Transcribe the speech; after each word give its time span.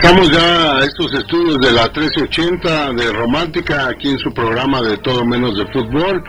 Regresamos 0.00 0.30
ya 0.30 0.76
a 0.76 0.84
estos 0.84 1.12
estudios 1.12 1.58
de 1.58 1.72
la 1.72 1.82
1380 1.86 2.92
de 2.92 3.12
Romántica, 3.12 3.88
aquí 3.88 4.10
en 4.10 4.18
su 4.20 4.32
programa 4.32 4.80
de 4.80 4.96
Todo 4.98 5.24
Menos 5.24 5.58
de 5.58 5.66
Fútbol, 5.72 6.22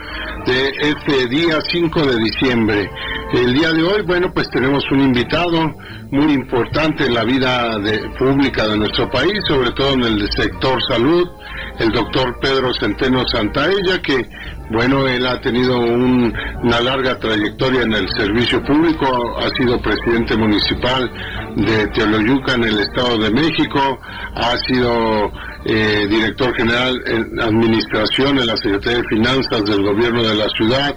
de 0.48 0.72
este 0.82 1.27
día 1.27 1.60
5 1.70 2.05
de 2.08 2.18
diciembre. 2.18 2.90
El 3.32 3.54
día 3.54 3.72
de 3.72 3.84
hoy, 3.84 4.02
bueno, 4.08 4.32
pues 4.34 4.50
tenemos 4.50 4.84
un 4.90 5.02
invitado 5.02 5.72
muy 6.10 6.34
importante 6.34 7.05
en 7.05 7.13
la 7.13 7.24
vida 7.24 7.77
pública 8.18 8.68
de 8.68 8.77
nuestro 8.77 9.08
país, 9.12 9.40
sobre 9.48 9.70
todo 9.74 9.94
en 9.94 10.04
el 10.04 10.32
sector 10.32 10.82
salud, 10.88 11.30
el 11.77 11.91
doctor 11.91 12.40
Pedro 12.41 12.74
Centeno 12.74 13.27
Santaella, 13.27 14.02
que, 14.02 14.27
bueno, 14.72 15.08
él 15.08 15.26
ha 15.26 15.40
tenido 15.41 15.80
un- 15.80 16.34
una 16.64 16.80
larga 16.82 17.18
trayectoria 17.20 17.82
en 17.84 17.94
el 17.94 18.08
servicio 18.10 18.64
público, 18.64 19.38
ha 19.40 19.50
sido 19.58 19.82
presidente 19.82 20.38
municipal 20.38 21.10
de 21.55 21.88
Teoloyuca 21.88 22.54
en 22.54 22.64
el 22.66 22.80
Estado 22.80 23.18
de 23.18 23.32
México, 23.32 24.00
ha 24.36 24.58
sido 24.68 25.32
eh, 25.66 26.08
director 26.10 26.55
general 26.55 26.98
en 27.05 27.38
administración 27.41 28.40
en 28.40 28.48
la 28.48 28.55
Secretaría 28.55 29.00
de 29.00 29.08
Finanzas 29.10 29.66
del 29.66 29.84
gobierno 29.84 30.24
de 30.24 30.36
la 30.36 30.48
ciudad, 30.58 30.96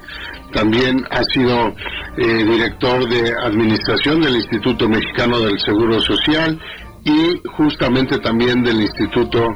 también 0.53 1.05
ha 1.11 1.25
sido 1.35 1.75
eh, 2.19 2.45
director 2.45 3.09
de 3.09 3.35
administración 3.45 4.21
del 4.21 4.37
Instituto 4.37 4.89
Mexicano 4.89 5.41
del 5.41 5.59
Seguro 5.59 6.01
Social 6.01 6.61
y 7.05 7.41
justamente 7.57 8.19
también 8.21 8.63
del 8.63 8.83
Instituto 8.83 9.49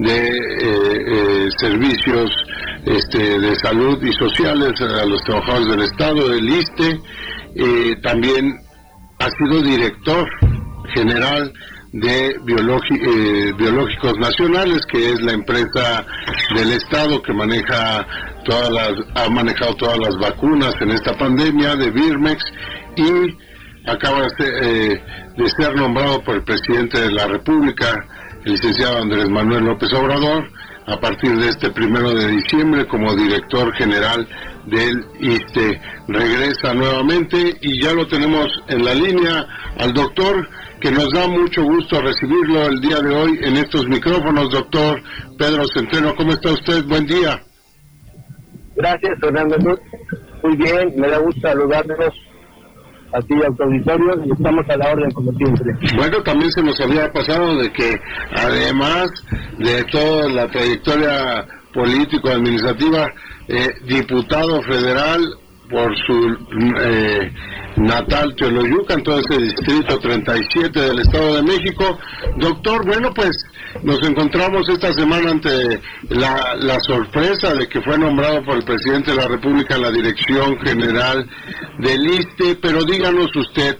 de 0.00 0.28
eh, 0.28 1.48
Servicios 1.56 2.30
este, 2.86 3.38
de 3.38 3.54
Salud 3.56 4.02
y 4.02 4.12
Sociales 4.12 4.80
a 4.80 5.04
los 5.06 5.22
trabajadores 5.22 5.68
del 5.68 5.82
Estado, 5.82 6.28
del 6.28 6.48
ISTE. 6.48 7.00
Eh, 7.56 7.96
también 8.02 8.54
ha 9.18 9.28
sido 9.30 9.62
director 9.62 10.28
general 10.94 11.52
de 11.92 12.28
eh, 12.28 13.52
Biológicos 13.56 14.16
Nacionales, 14.18 14.80
que 14.86 15.10
es 15.10 15.20
la 15.22 15.32
empresa 15.32 16.06
del 16.54 16.72
Estado 16.72 17.20
que 17.22 17.32
maneja 17.32 18.06
todas 18.44 18.70
las, 18.70 18.92
ha 19.16 19.28
manejado 19.28 19.74
todas 19.74 19.98
las 19.98 20.16
vacunas 20.18 20.74
en 20.80 20.90
esta 20.90 21.16
pandemia 21.18 21.74
de 21.76 21.90
Birmex 21.90 22.44
y 22.96 23.90
acaba 23.90 24.22
de 24.22 24.30
ser, 24.38 24.64
eh, 24.64 25.02
de 25.36 25.50
ser 25.50 25.74
nombrado 25.74 26.22
por 26.22 26.36
el 26.36 26.44
presidente 26.44 27.00
de 27.00 27.10
la 27.12 27.26
República, 27.26 28.06
el 28.44 28.52
licenciado 28.52 28.98
Andrés 28.98 29.28
Manuel 29.28 29.64
López 29.64 29.92
Obrador, 29.92 30.48
a 30.90 30.98
partir 30.98 31.36
de 31.36 31.48
este 31.48 31.70
primero 31.70 32.12
de 32.12 32.26
diciembre 32.26 32.86
como 32.86 33.14
director 33.14 33.72
general 33.74 34.26
del 34.66 35.04
ISTE. 35.20 35.80
Regresa 36.08 36.74
nuevamente 36.74 37.56
y 37.60 37.82
ya 37.82 37.92
lo 37.92 38.06
tenemos 38.08 38.48
en 38.68 38.84
la 38.84 38.94
línea 38.94 39.46
al 39.78 39.92
doctor, 39.92 40.48
que 40.80 40.90
nos 40.90 41.12
da 41.12 41.28
mucho 41.28 41.62
gusto 41.62 42.00
recibirlo 42.00 42.66
el 42.66 42.80
día 42.80 42.98
de 43.00 43.14
hoy 43.14 43.38
en 43.42 43.56
estos 43.56 43.86
micrófonos, 43.86 44.50
doctor 44.50 45.00
Pedro 45.38 45.64
Centeno. 45.72 46.14
¿Cómo 46.16 46.32
está 46.32 46.50
usted? 46.52 46.84
Buen 46.86 47.06
día. 47.06 47.40
Gracias, 48.74 49.18
Fernando. 49.20 49.56
Muy 50.42 50.56
bien, 50.56 50.94
me 50.96 51.08
da 51.08 51.18
gusto 51.18 51.40
saludarlos 51.42 52.14
a 53.12 53.20
ti 53.20 53.34
a 53.34 53.64
auditorio 53.64 54.24
y 54.24 54.32
estamos 54.32 54.68
a 54.68 54.76
la 54.76 54.92
orden 54.92 55.10
como 55.12 55.32
siempre. 55.32 55.72
Bueno, 55.96 56.22
también 56.22 56.50
se 56.52 56.62
nos 56.62 56.80
había 56.80 57.12
pasado 57.12 57.56
de 57.56 57.72
que 57.72 57.96
además 58.36 59.10
de 59.58 59.84
toda 59.84 60.28
la 60.28 60.46
trayectoria 60.48 61.46
político-administrativa, 61.72 63.12
eh, 63.48 63.68
diputado 63.86 64.62
federal 64.62 65.20
por 65.70 65.96
su 66.06 66.36
eh, 66.82 67.32
natal 67.76 68.34
Teoloyuca, 68.36 68.94
en 68.94 69.02
todo 69.04 69.20
ese 69.20 69.40
distrito 69.40 69.98
37 69.98 70.80
del 70.80 70.98
Estado 70.98 71.36
de 71.36 71.42
México. 71.42 71.98
Doctor, 72.38 72.84
bueno, 72.86 73.12
pues 73.14 73.30
nos 73.82 74.02
encontramos 74.06 74.68
esta 74.68 74.92
semana 74.92 75.30
ante 75.30 75.80
la, 76.08 76.78
sorpresa 76.80 77.54
de 77.54 77.68
que 77.68 77.80
fue 77.82 77.98
nombrado 77.98 78.44
por 78.44 78.56
el 78.56 78.64
presidente 78.64 79.12
de 79.12 79.16
la 79.16 79.28
República 79.28 79.78
la 79.78 79.90
Dirección 79.90 80.58
General 80.60 81.26
del 81.78 82.06
ISTE, 82.06 82.56
pero 82.60 82.84
díganos 82.84 83.34
usted, 83.34 83.78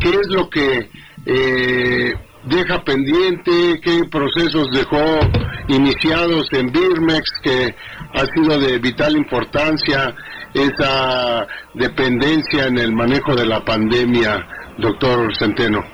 ¿qué 0.00 0.08
es 0.08 0.28
lo 0.28 0.50
que 0.50 0.90
eh, 1.26 2.14
deja 2.44 2.82
pendiente? 2.84 3.80
¿Qué 3.82 4.02
procesos 4.10 4.68
dejó 4.72 5.20
iniciados 5.68 6.46
en 6.52 6.72
Birmex 6.72 7.30
que 7.42 7.74
ha 8.14 8.26
sido 8.34 8.58
de 8.58 8.78
vital 8.78 9.16
importancia 9.16 10.14
esa 10.54 11.46
dependencia 11.74 12.66
en 12.66 12.78
el 12.78 12.92
manejo 12.92 13.34
de 13.34 13.46
la 13.46 13.64
pandemia, 13.64 14.46
doctor 14.78 15.34
Centeno? 15.38 15.84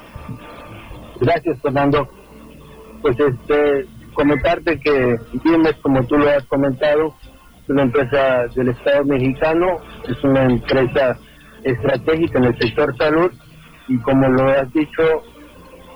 Gracias, 1.21 1.61
Fernando. 1.61 2.09
Pues 3.05 3.21
este, 3.21 3.85
comentarte 4.15 4.81
que 4.81 5.17
Birmex, 5.45 5.77
como 5.83 6.03
tú 6.05 6.17
lo 6.17 6.27
has 6.31 6.43
comentado, 6.47 7.15
es 7.63 7.69
una 7.69 7.83
empresa 7.83 8.47
del 8.57 8.71
Estado 8.71 9.05
mexicano, 9.05 9.77
es 10.09 10.25
una 10.25 10.47
empresa 10.47 11.19
estratégica 11.65 12.39
en 12.39 12.45
el 12.47 12.59
sector 12.59 12.97
salud 12.97 13.31
y 13.89 13.99
como 13.99 14.27
lo 14.31 14.49
has 14.49 14.73
dicho, 14.73 15.03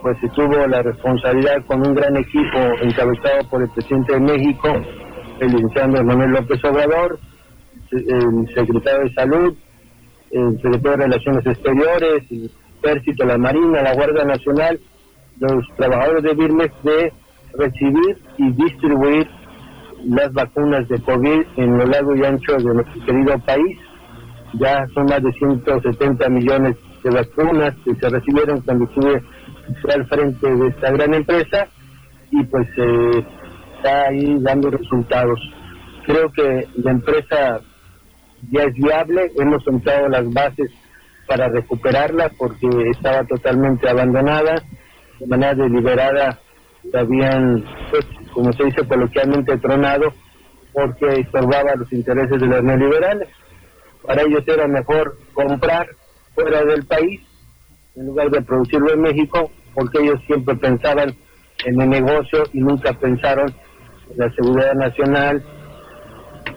pues 0.03 0.19
se 0.21 0.29
tuvo 0.29 0.67
la 0.67 0.83
responsabilidad 0.83 1.65
con 1.65 1.87
un 1.87 1.95
gran 1.95 2.15
equipo 2.15 2.59
encabezado 2.83 3.49
por 3.49 3.63
el 3.63 3.71
presidente 3.71 4.13
de 4.13 4.21
México, 4.21 4.69
el 5.41 5.51
licenciado 5.51 6.05
Manuel 6.05 6.33
López 6.33 6.63
Obrador, 6.63 7.19
el 7.91 8.55
secretario 8.55 9.05
de 9.05 9.15
Salud, 9.15 9.57
el 10.31 10.57
secretario 10.57 10.91
de 10.91 11.05
Relaciones 11.05 11.47
Exteriores, 11.47 12.23
el 12.31 12.51
Ejército, 12.83 13.25
la 13.25 13.39
Marina, 13.39 13.81
la 13.81 13.95
Guardia 13.95 14.25
Nacional, 14.25 14.79
los 15.41 15.67
trabajadores 15.77 16.23
de 16.23 16.35
Birmex 16.35 16.83
de 16.83 17.13
recibir 17.55 18.19
y 18.37 18.53
distribuir 18.53 19.29
las 20.05 20.33
vacunas 20.33 20.89
de 20.89 21.01
COVID 21.01 21.43
en 21.57 21.79
lo 21.79 21.87
largo 21.87 22.15
y 22.17 22.25
ancho 22.25 22.57
de 22.57 22.75
nuestro 22.75 23.05
querido 23.05 23.39
país. 23.41 23.79
Ya 24.55 24.87
son 24.95 25.07
más 25.07 25.23
de 25.23 25.33
170 25.33 26.29
millones 26.31 26.77
de 27.03 27.11
vacunas 27.11 27.75
que 27.85 27.95
se 27.95 28.09
recibieron 28.09 28.61
cuando 28.63 28.85
estuve 28.85 29.23
al 29.93 30.07
frente 30.07 30.55
de 30.55 30.69
esta 30.69 30.91
gran 30.93 31.15
empresa 31.15 31.69
y 32.31 32.43
pues 32.45 32.67
eh, 32.77 33.25
está 33.77 34.09
ahí 34.09 34.37
dando 34.41 34.71
resultados. 34.71 35.41
Creo 36.07 36.31
que 36.33 36.67
la 36.77 36.93
empresa 36.93 37.61
ya 38.51 38.63
es 38.63 38.75
viable, 38.75 39.31
hemos 39.39 39.63
sentado 39.65 40.09
las 40.09 40.33
bases 40.33 40.71
para 41.27 41.49
recuperarla 41.49 42.31
porque 42.39 42.69
estaba 42.91 43.25
totalmente 43.25 43.89
abandonada, 43.89 44.63
de 45.21 45.27
manera 45.27 45.55
deliberada 45.55 46.39
se 46.91 46.99
habían, 46.99 47.65
pues, 47.91 48.07
como 48.33 48.53
se 48.53 48.65
dice 48.65 48.87
coloquialmente, 48.87 49.59
tronado 49.59 50.13
porque 50.73 51.21
estorbaba 51.21 51.75
los 51.77 51.93
intereses 51.93 52.41
de 52.41 52.47
los 52.47 52.63
neoliberales. 52.63 53.29
Para 54.07 54.23
ellos 54.23 54.45
era 54.47 54.67
mejor 54.69 55.19
comprar 55.35 55.89
fuera 56.35 56.65
del 56.65 56.87
país 56.87 57.21
en 57.97 58.07
lugar 58.07 58.31
de 58.31 58.43
producirlo 58.43 58.93
en 58.93 59.03
México, 59.03 59.51
porque 59.75 59.99
ellos 60.01 60.21
siempre 60.27 60.55
pensaban 60.57 61.15
en 61.65 61.81
el 61.81 61.91
negocio 61.91 62.45
y 62.53 62.61
nunca 62.61 62.93
pensaron 62.93 63.53
en 64.11 64.19
la 64.19 64.31
seguridad 64.35 64.75
nacional 64.75 65.45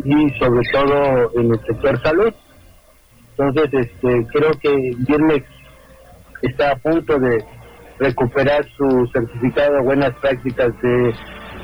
y 0.03 0.29
sobre 0.37 0.61
todo 0.71 1.31
en 1.39 1.51
el 1.51 1.59
sector 1.65 2.01
salud. 2.03 2.33
Entonces, 3.31 3.73
este, 3.73 4.27
creo 4.31 4.51
que 4.61 4.91
Birmex 5.07 5.45
está 6.43 6.71
a 6.71 6.75
punto 6.75 7.17
de 7.17 7.43
recuperar 8.01 8.65
su 8.75 9.07
certificado 9.13 9.75
de 9.75 9.83
buenas 9.83 10.11
prácticas 10.15 10.69
de 10.81 11.13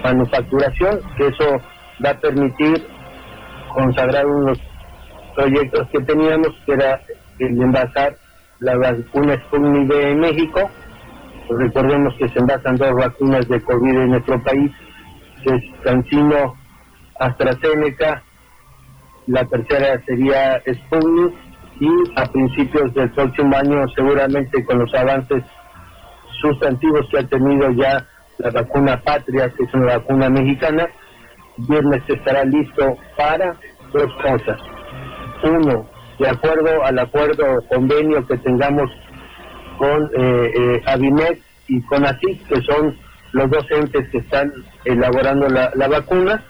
manufacturación, 0.04 1.00
que 1.18 1.28
eso 1.28 1.58
va 2.06 2.12
a 2.12 2.20
permitir 2.20 2.88
consagrar 3.74 4.28
unos 4.28 4.60
proyectos 5.36 5.88
que 5.92 6.00
teníamos, 6.02 6.50
que 6.66 6.74
era 6.74 7.02
el 7.40 7.58
de 7.58 7.64
envasar 7.64 8.16
la 8.60 8.78
vacuna 8.78 9.36
Sputnik 9.46 9.92
en 9.92 10.20
México. 10.20 10.70
Pues 11.48 11.60
recordemos 11.60 12.14
que 12.20 12.30
se 12.30 12.40
envasan 12.40 12.76
dos 12.76 12.94
vacunas 12.94 13.48
de 13.48 13.60
COVID 13.60 13.98
en 13.98 14.10
nuestro 14.12 14.42
país, 14.44 14.72
que 15.44 15.56
es 15.56 15.64
Cancino 15.84 16.54
AstraZeneca, 17.20 18.22
la 19.26 19.44
tercera 19.46 20.00
sería 20.06 20.62
Sputnik 20.72 21.34
y 21.80 21.90
a 22.16 22.26
principios 22.26 22.94
del 22.94 23.10
próximo 23.12 23.56
año 23.56 23.88
seguramente 23.96 24.64
con 24.66 24.80
los 24.80 24.94
avances 24.94 25.44
sustantivos 26.42 27.08
que 27.12 27.20
ha 27.20 27.28
tenido 27.28 27.72
ya 27.72 28.06
la 28.38 28.52
vacuna 28.52 29.02
Patria, 29.04 29.50
que 29.50 29.64
es 29.64 29.74
una 29.74 29.98
vacuna 29.98 30.30
mexicana, 30.30 30.88
viernes 31.58 32.04
estará 32.08 32.44
listo 32.46 32.98
para 33.18 33.56
dos 33.92 34.14
cosas. 34.22 34.60
Uno, 35.44 35.88
de 36.20 36.30
acuerdo 36.30 36.84
al 36.84 37.00
acuerdo 37.00 37.62
convenio 37.70 38.26
que 38.28 38.38
tengamos 38.38 38.92
con 39.78 40.04
eh, 40.18 40.82
eh, 40.86 41.42
y 41.68 41.82
con 41.84 42.06
ASIC, 42.06 42.48
que 42.48 42.62
son 42.62 42.96
los 43.34 43.50
dos 43.50 43.66
entes 43.72 44.10
que 44.10 44.20
están 44.20 44.52
elaborando 44.86 45.48
la, 45.50 45.88
vacuna, 45.88 46.44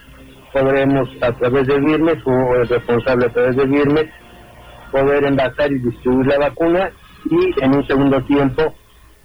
podremos 0.54 1.10
a 1.22 1.32
través 1.34 1.68
de 1.68 1.80
Birmes 1.80 2.18
o 2.26 2.56
el 2.56 2.68
responsable 2.68 3.26
a 3.26 3.30
través 3.30 3.56
de 3.56 3.66
Birmes 3.66 4.10
poder 4.92 5.26
envasar 5.26 5.72
y 5.72 5.80
distribuir 5.80 6.28
la 6.28 6.38
vacuna 6.38 6.90
y 7.30 7.64
en 7.64 7.76
un 7.76 7.86
segundo 7.88 8.22
tiempo 8.24 8.74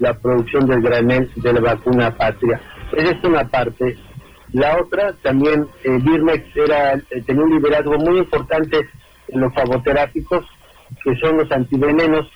la 0.03 0.15
producción 0.15 0.67
del 0.67 0.83
granel 0.83 1.31
de 1.37 1.53
la 1.53 1.61
vacuna 1.61 2.11
patria. 2.17 2.61
Esa 2.93 3.13
es 3.13 3.25
una 3.25 3.49
parte. 3.49 3.97
La 4.53 4.77
otra, 4.77 5.15
también 5.23 5.69
eh, 5.85 5.99
Birmex 6.03 6.45
era, 6.57 6.95
eh, 6.95 7.23
tenía 7.25 7.45
un 7.45 7.55
liderazgo 7.55 7.97
muy 7.99 8.19
importante 8.19 8.81
en 9.29 9.41
los 9.41 9.55
fagoterápicos, 9.55 10.45
que 11.05 11.15
son 11.17 11.39
los 11.39 11.51
antivenenos, 11.53 12.29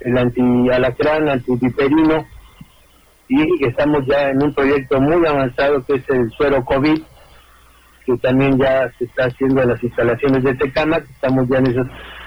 el 0.00 0.16
anti-alacrán, 0.16 1.28
antipiperino, 1.28 2.24
y 3.28 3.66
estamos 3.66 4.06
ya 4.06 4.30
en 4.30 4.42
un 4.42 4.54
proyecto 4.54 5.00
muy 5.00 5.26
avanzado 5.26 5.84
que 5.84 5.94
es 5.94 6.08
el 6.10 6.30
suero 6.30 6.64
COVID, 6.64 7.02
que 8.06 8.16
también 8.18 8.56
ya 8.56 8.88
se 8.98 9.04
está 9.06 9.24
haciendo 9.24 9.62
en 9.62 9.70
las 9.70 9.82
instalaciones 9.82 10.44
de 10.44 10.54
Tecama, 10.54 10.98
estamos 10.98 11.48
ya 11.48 11.58
en 11.58 11.66
esas 11.66 11.86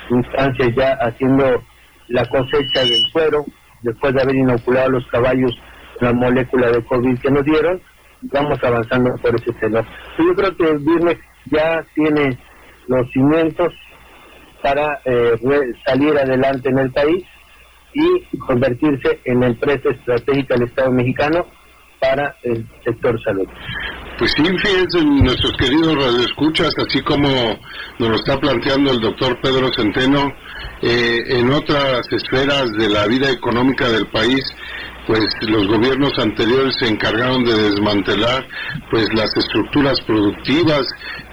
instancias 0.09 0.75
ya 0.75 0.91
haciendo 1.01 1.63
la 2.09 2.25
cosecha 2.25 2.81
del 2.81 3.05
suero, 3.11 3.45
después 3.81 4.13
de 4.13 4.21
haber 4.21 4.35
inoculado 4.35 4.87
a 4.87 4.91
los 4.91 5.07
caballos 5.07 5.51
la 5.99 6.13
molécula 6.13 6.69
de 6.71 6.83
COVID 6.85 7.19
que 7.19 7.31
nos 7.31 7.43
dieron, 7.43 7.81
vamos 8.21 8.63
avanzando 8.63 9.15
por 9.17 9.35
ese 9.35 9.51
tema. 9.53 9.81
Yo 10.17 10.35
creo 10.35 10.55
que 10.55 10.69
el 10.69 10.79
Birmex 10.79 11.21
ya 11.45 11.85
tiene 11.95 12.37
los 12.87 13.09
cimientos 13.11 13.73
para 14.61 14.99
eh, 15.05 15.35
salir 15.85 16.17
adelante 16.17 16.69
en 16.69 16.79
el 16.79 16.91
país 16.91 17.23
y 17.93 18.37
convertirse 18.37 19.19
en 19.25 19.39
la 19.39 19.47
empresa 19.47 19.89
estratégica 19.89 20.55
del 20.55 20.67
Estado 20.67 20.91
mexicano 20.91 21.45
para 21.99 22.35
el 22.43 22.65
sector 22.83 23.21
salud. 23.23 23.47
Pues 24.17 24.31
sí, 24.35 24.43
fíjense, 24.43 25.03
nuestros 25.03 25.53
queridos 25.57 25.95
radioescuchas, 25.95 26.73
así 26.79 27.01
como 27.03 27.29
nos 27.99 28.09
lo 28.09 28.15
está 28.15 28.39
planteando 28.39 28.91
el 28.91 28.99
doctor 28.99 29.39
Pedro 29.41 29.71
Centeno, 29.73 30.33
eh, 30.81 31.23
en 31.27 31.51
otras 31.51 32.01
esferas 32.11 32.71
de 32.73 32.89
la 32.89 33.07
vida 33.07 33.31
económica 33.31 33.89
del 33.89 34.07
país, 34.07 34.43
pues 35.07 35.25
los 35.41 35.67
gobiernos 35.67 36.11
anteriores 36.19 36.75
se 36.79 36.87
encargaron 36.87 37.43
de 37.45 37.53
desmantelar 37.69 38.45
pues 38.91 39.07
las 39.13 39.35
estructuras 39.37 39.99
productivas. 40.01 40.85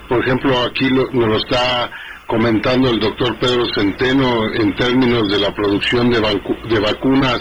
Por 0.09 0.21
ejemplo, 0.21 0.57
aquí 0.63 0.89
nos 0.91 1.13
lo 1.13 1.37
está 1.39 1.91
comentando 2.27 2.91
el 2.91 3.01
doctor 3.01 3.39
Pedro 3.39 3.67
Centeno 3.75 4.53
en 4.55 4.75
términos 4.77 5.29
de 5.31 5.39
la 5.39 5.55
producción 5.55 6.11
de, 6.11 6.21
de 6.21 6.81
vacunas 6.81 7.41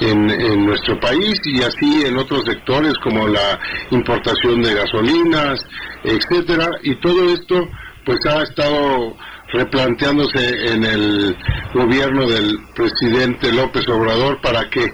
en, 0.00 0.30
en, 0.30 0.66
nuestro 0.66 0.98
país 1.00 1.40
y 1.44 1.62
así 1.62 2.04
en 2.04 2.16
otros 2.18 2.44
sectores 2.44 2.94
como 3.02 3.28
la 3.28 3.58
importación 3.90 4.62
de 4.62 4.74
gasolinas, 4.74 5.64
etcétera, 6.02 6.68
y 6.82 6.94
todo 6.96 7.32
esto 7.32 7.68
pues 8.04 8.18
ha 8.26 8.42
estado 8.42 9.16
replanteándose 9.52 10.72
en 10.72 10.84
el 10.84 11.36
gobierno 11.74 12.28
del 12.28 12.58
presidente 12.74 13.52
López 13.52 13.88
Obrador 13.88 14.40
para 14.40 14.68
que 14.70 14.92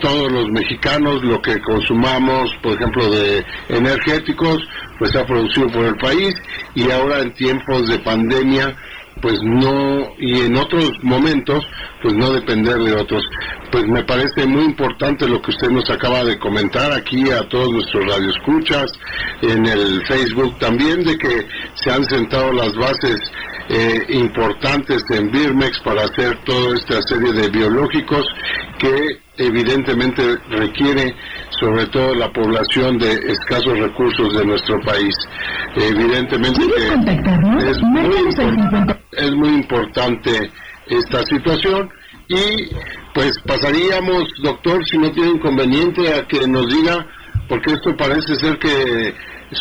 todos 0.00 0.30
los 0.30 0.48
mexicanos 0.50 1.22
lo 1.22 1.40
que 1.42 1.60
consumamos, 1.60 2.50
por 2.62 2.74
ejemplo, 2.74 3.10
de 3.10 3.44
energéticos, 3.68 4.58
pues 4.98 5.10
sea 5.12 5.26
producido 5.26 5.68
por 5.68 5.84
el 5.84 5.96
país. 5.96 6.34
Y 6.74 6.90
ahora 6.90 7.20
en 7.20 7.34
tiempos 7.34 7.88
de 7.88 7.98
pandemia 8.00 8.76
pues 9.20 9.38
no 9.42 10.14
y 10.18 10.42
en 10.42 10.56
otros 10.56 10.92
momentos 11.02 11.64
pues 12.02 12.14
no 12.14 12.32
depender 12.32 12.78
de 12.78 12.94
otros. 12.94 13.22
Pues 13.72 13.84
me 13.86 14.04
parece 14.04 14.46
muy 14.46 14.64
importante 14.64 15.28
lo 15.28 15.42
que 15.42 15.50
usted 15.50 15.70
nos 15.70 15.88
acaba 15.90 16.24
de 16.24 16.38
comentar 16.38 16.92
aquí 16.92 17.30
a 17.30 17.46
todos 17.48 17.72
nuestros 17.72 18.06
radioescuchas 18.06 18.92
en 19.42 19.66
el 19.66 20.02
Facebook 20.06 20.58
también 20.58 21.04
de 21.04 21.18
que 21.18 21.46
se 21.74 21.90
han 21.90 22.04
sentado 22.04 22.52
las 22.52 22.74
bases 22.76 23.20
eh, 23.68 24.06
importantes 24.08 25.02
en 25.10 25.30
Birmex 25.30 25.78
para 25.80 26.02
hacer 26.04 26.38
toda 26.44 26.76
esta 26.76 27.02
serie 27.02 27.32
de 27.32 27.48
biológicos 27.48 28.26
que 28.78 29.20
evidentemente 29.36 30.22
requiere 30.50 31.14
sobre 31.60 31.86
todo 31.86 32.14
la 32.14 32.32
población 32.32 32.98
de 32.98 33.12
escasos 33.12 33.78
recursos 33.78 34.36
de 34.36 34.44
nuestro 34.44 34.80
país. 34.80 35.14
Evidentemente 35.76 36.60
que 36.60 37.70
es 37.70 37.78
muy, 37.82 38.00
es 39.12 39.32
muy 39.32 39.48
importante 39.50 40.50
esta 40.86 41.22
situación 41.26 41.90
y 42.28 42.70
pues 43.14 43.32
pasaríamos, 43.46 44.24
doctor, 44.42 44.84
si 44.86 44.98
no 44.98 45.10
tiene 45.10 45.30
inconveniente, 45.30 46.14
a 46.14 46.26
que 46.26 46.46
nos 46.46 46.68
diga, 46.68 47.06
porque 47.48 47.72
esto 47.72 47.96
parece 47.96 48.34
ser 48.36 48.58
que 48.58 49.14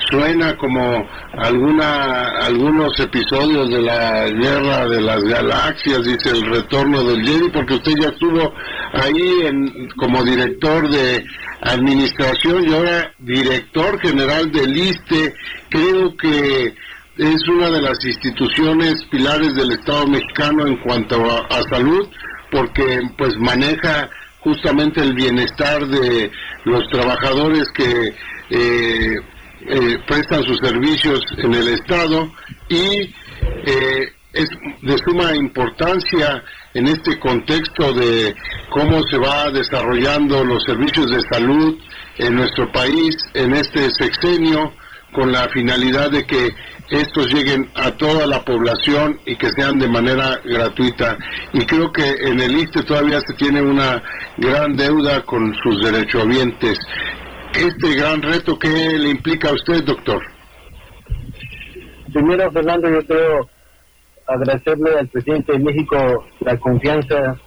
suena 0.10 0.58
como 0.58 1.08
alguna 1.34 2.30
algunos 2.46 3.00
episodios 3.00 3.70
de 3.70 3.82
la 3.82 4.28
guerra 4.28 4.88
de 4.88 5.02
las 5.02 5.24
galaxias 5.24 6.04
dice 6.04 6.30
el 6.32 6.46
retorno 6.46 7.04
del 7.04 7.26
Jedi 7.26 7.50
porque 7.50 7.76
usted 7.76 7.94
ya 8.02 8.10
estuvo 8.10 8.54
ahí 8.94 9.42
en, 9.46 9.90
como 9.98 10.24
director 10.24 10.90
de 10.90 11.26
administración 11.62 12.68
y 12.68 12.74
ahora 12.74 13.12
director 13.20 14.00
general 14.00 14.52
del 14.52 14.76
ISTE. 14.78 15.34
Creo 15.70 16.16
que 16.18 16.74
es 17.18 17.48
una 17.48 17.70
de 17.70 17.82
las 17.82 18.04
instituciones 18.06 19.04
pilares 19.06 19.56
del 19.56 19.72
Estado 19.72 20.08
mexicano 20.08 20.68
en 20.68 20.78
cuanto 20.78 21.24
a, 21.26 21.64
salud 21.70 22.08
porque 22.52 23.02
pues 23.18 23.36
maneja 23.38 24.10
justamente 24.40 25.02
el 25.02 25.14
bienestar 25.14 25.86
de 25.88 26.32
los 26.64 26.88
trabajadores 26.90 27.68
que 27.74 28.14
eh, 28.50 29.16
eh, 29.70 29.98
prestan 30.08 30.44
sus 30.44 30.58
servicios 30.60 31.22
en 31.38 31.54
el 31.54 31.68
Estado 31.70 32.32
y 32.70 33.14
eh, 33.66 34.12
es 34.34 34.50
de 34.82 34.98
suma 35.00 35.36
importancia 35.36 36.44
en 36.74 36.88
este 36.88 37.20
contexto 37.20 37.94
de 37.94 38.36
cómo 38.70 39.02
se 39.10 39.18
va 39.18 39.50
desarrollando 39.52 40.44
los 40.44 40.64
servicios 40.64 41.10
de 41.10 41.22
salud 41.32 41.78
en 42.18 42.36
nuestro 42.36 42.72
país 42.72 43.16
en 43.34 43.54
este 43.54 43.90
sexenio 43.92 44.74
con 45.14 45.32
la 45.32 45.50
finalidad 45.50 46.12
de 46.12 46.26
que 46.26 46.50
estos 46.90 47.34
lleguen 47.34 47.70
a 47.76 47.92
toda 47.92 48.26
la 48.26 48.46
población 48.46 49.20
y 49.26 49.36
que 49.36 49.50
sean 49.52 49.80
de 49.80 49.90
manera 49.90 50.40
gratuita. 50.44 51.18
Y 51.54 51.66
creo 51.66 51.92
que 51.92 52.10
en 52.22 52.40
el 52.40 52.56
ISTE 52.56 52.84
todavía 52.84 53.20
se 53.22 53.34
tiene 53.34 53.62
una 53.62 54.02
gran 54.38 54.76
deuda 54.76 55.22
con 55.24 55.54
sus 55.64 55.84
derechohabientes 55.84 56.78
este 57.58 57.96
gran 57.96 58.22
reto 58.22 58.58
que 58.60 58.68
le 58.68 59.10
implica 59.10 59.50
a 59.50 59.54
usted, 59.54 59.84
doctor? 59.84 60.22
Primero, 62.14 62.52
Fernando, 62.52 62.90
yo 62.90 63.06
quiero 63.06 63.50
agradecerle 64.28 65.00
al 65.00 65.08
presidente 65.08 65.54
de 65.54 65.60
México 65.60 66.26
la 66.42 66.58
confianza 66.58 67.38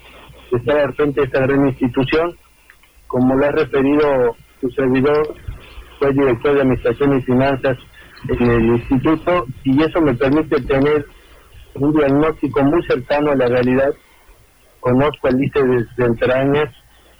de 0.50 0.59
estar 0.59 0.79
al 0.79 0.95
frente 0.95 1.21
de 1.21 1.26
esta 1.26 1.40
gran 1.40 1.67
institución. 1.69 2.37
Como 3.07 3.37
le 3.37 3.47
ha 3.47 3.52
referido 3.52 4.37
su 4.61 4.71
servidor, 4.71 5.35
fue 5.99 6.12
director 6.12 6.55
de 6.55 6.61
Administración 6.62 7.17
y 7.17 7.23
Finanzas 7.23 7.79
en 8.29 8.50
el 8.50 8.64
instituto 8.67 9.47
y 9.64 9.83
eso 9.83 10.00
me 10.00 10.14
permite 10.14 10.61
tener 10.62 11.07
un 11.75 11.93
diagnóstico 11.93 12.62
muy 12.64 12.83
cercano 12.87 13.31
a 13.31 13.37
la 13.37 13.47
realidad. 13.47 13.90
Conozco 14.81 15.29
el 15.29 15.45
ICE 15.45 15.62
desde 15.62 16.05
entrañas 16.05 16.75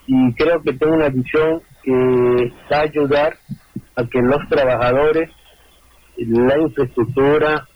y 0.06 0.35
creo 0.35 0.61
que 0.62 0.73
tengo 0.73 0.94
una 0.94 1.09
visión 1.09 1.62
que 1.82 2.52
va 2.70 2.78
a 2.78 2.82
ayudar 2.82 3.37
a 3.96 4.04
que 4.06 4.20
los 4.20 4.49
trabajadores, 4.49 5.30
la 6.16 6.58
infraestructura 6.58 7.66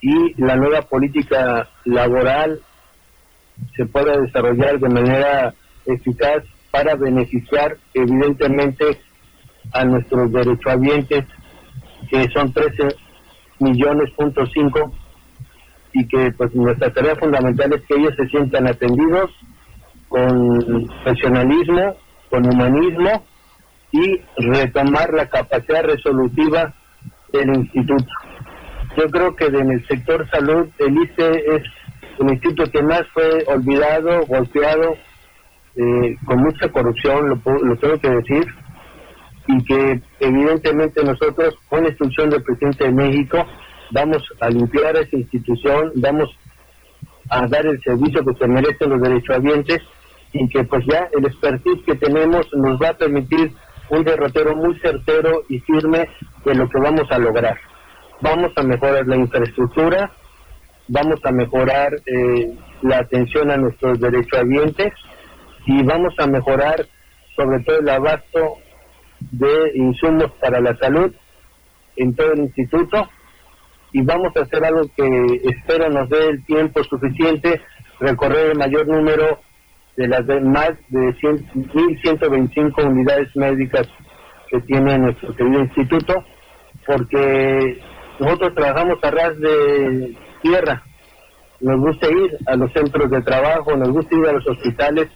y 0.00 0.40
la 0.42 0.56
nueva 0.56 0.82
política 0.82 1.68
laboral 1.84 2.60
se 3.76 3.86
pueda 3.86 4.18
desarrollar 4.18 4.78
de 4.78 4.88
manera 4.88 5.54
eficaz 5.86 6.44
para 6.70 6.94
beneficiar 6.94 7.76
evidentemente 7.94 8.98
a 9.72 9.84
nuestros 9.84 10.30
derechohabientes 10.30 11.24
que 12.10 12.28
son 12.30 12.52
13 12.52 12.88
millones 13.60 14.10
punto 14.14 14.46
cinco 14.46 14.92
y 15.92 16.06
que 16.08 16.30
pues 16.36 16.54
nuestra 16.54 16.92
tarea 16.92 17.16
fundamental 17.16 17.72
es 17.72 17.82
que 17.86 17.94
ellos 17.94 18.14
se 18.16 18.26
sientan 18.26 18.66
atendidos 18.66 19.30
con 20.08 20.86
profesionalismo 21.02 21.96
con 22.30 22.46
humanismo 22.46 23.24
y 23.92 24.20
retomar 24.38 25.12
la 25.12 25.28
capacidad 25.28 25.84
resolutiva 25.84 26.74
del 27.32 27.56
instituto. 27.56 28.12
Yo 28.96 29.04
creo 29.10 29.36
que 29.36 29.46
en 29.46 29.70
el 29.70 29.86
sector 29.86 30.28
salud 30.30 30.68
el 30.78 30.96
ICE 30.96 31.56
es 31.56 31.62
el 32.18 32.30
instituto 32.30 32.70
que 32.70 32.82
más 32.82 33.02
fue 33.12 33.44
olvidado, 33.46 34.24
golpeado, 34.26 34.96
eh, 35.76 36.16
con 36.24 36.40
mucha 36.40 36.68
corrupción, 36.68 37.28
lo, 37.28 37.58
lo 37.58 37.76
tengo 37.76 37.98
que 37.98 38.08
decir, 38.08 38.46
y 39.48 39.64
que 39.64 40.00
evidentemente 40.20 41.04
nosotros, 41.04 41.54
con 41.68 41.82
la 41.82 41.90
instrucción 41.90 42.30
del 42.30 42.42
presidente 42.42 42.84
de 42.84 42.92
México, 42.92 43.46
vamos 43.90 44.22
a 44.40 44.48
limpiar 44.48 44.96
esa 44.96 45.16
institución, 45.16 45.92
vamos 45.96 46.30
a 47.28 47.46
dar 47.46 47.66
el 47.66 47.80
servicio 47.82 48.24
que 48.24 48.34
se 48.38 48.48
merecen 48.48 48.90
los 48.90 49.02
derechohabientes 49.02 49.80
y 50.32 50.48
que 50.48 50.64
pues 50.64 50.84
ya 50.86 51.08
el 51.16 51.24
expertise 51.24 51.82
que 51.84 51.94
tenemos 51.94 52.46
nos 52.54 52.80
va 52.80 52.90
a 52.90 52.96
permitir 52.96 53.52
un 53.90 54.04
derrotero 54.04 54.56
muy 54.56 54.78
certero 54.80 55.44
y 55.48 55.60
firme 55.60 56.08
de 56.44 56.54
lo 56.54 56.68
que 56.68 56.78
vamos 56.78 57.10
a 57.10 57.18
lograr. 57.18 57.58
Vamos 58.20 58.52
a 58.56 58.62
mejorar 58.62 59.06
la 59.06 59.16
infraestructura, 59.16 60.10
vamos 60.88 61.20
a 61.24 61.32
mejorar 61.32 61.94
eh, 62.06 62.52
la 62.82 62.98
atención 62.98 63.50
a 63.50 63.56
nuestros 63.56 64.00
derechohabientes 64.00 64.92
y 65.66 65.82
vamos 65.82 66.14
a 66.18 66.26
mejorar 66.26 66.86
sobre 67.34 67.62
todo 67.64 67.78
el 67.78 67.88
abasto 67.88 68.56
de 69.20 69.72
insumos 69.74 70.32
para 70.40 70.60
la 70.60 70.76
salud 70.76 71.12
en 71.96 72.14
todo 72.14 72.32
el 72.32 72.40
instituto 72.40 73.08
y 73.92 74.02
vamos 74.02 74.32
a 74.36 74.40
hacer 74.40 74.64
algo 74.64 74.82
que 74.94 75.40
espero 75.44 75.88
nos 75.88 76.08
dé 76.08 76.28
el 76.28 76.44
tiempo 76.44 76.84
suficiente, 76.84 77.62
recorrer 78.00 78.50
el 78.50 78.58
mayor 78.58 78.86
número 78.86 79.40
de 79.96 80.08
las 80.08 80.26
más 80.26 80.70
de 80.88 81.14
1.125 81.14 82.84
unidades 82.84 83.34
médicas 83.34 83.88
que 84.48 84.60
tiene 84.60 84.98
nuestro 84.98 85.34
querido 85.34 85.60
instituto, 85.60 86.24
porque 86.86 87.80
nosotros 88.20 88.54
trabajamos 88.54 88.98
a 89.02 89.10
ras 89.10 89.38
de 89.38 90.16
tierra, 90.42 90.82
nos 91.60 91.80
gusta 91.80 92.08
ir 92.08 92.36
a 92.46 92.56
los 92.56 92.70
centros 92.72 93.10
de 93.10 93.22
trabajo, 93.22 93.76
nos 93.76 93.90
gusta 93.90 94.14
ir 94.14 94.26
a 94.26 94.32
los 94.32 94.46
hospitales, 94.46 95.08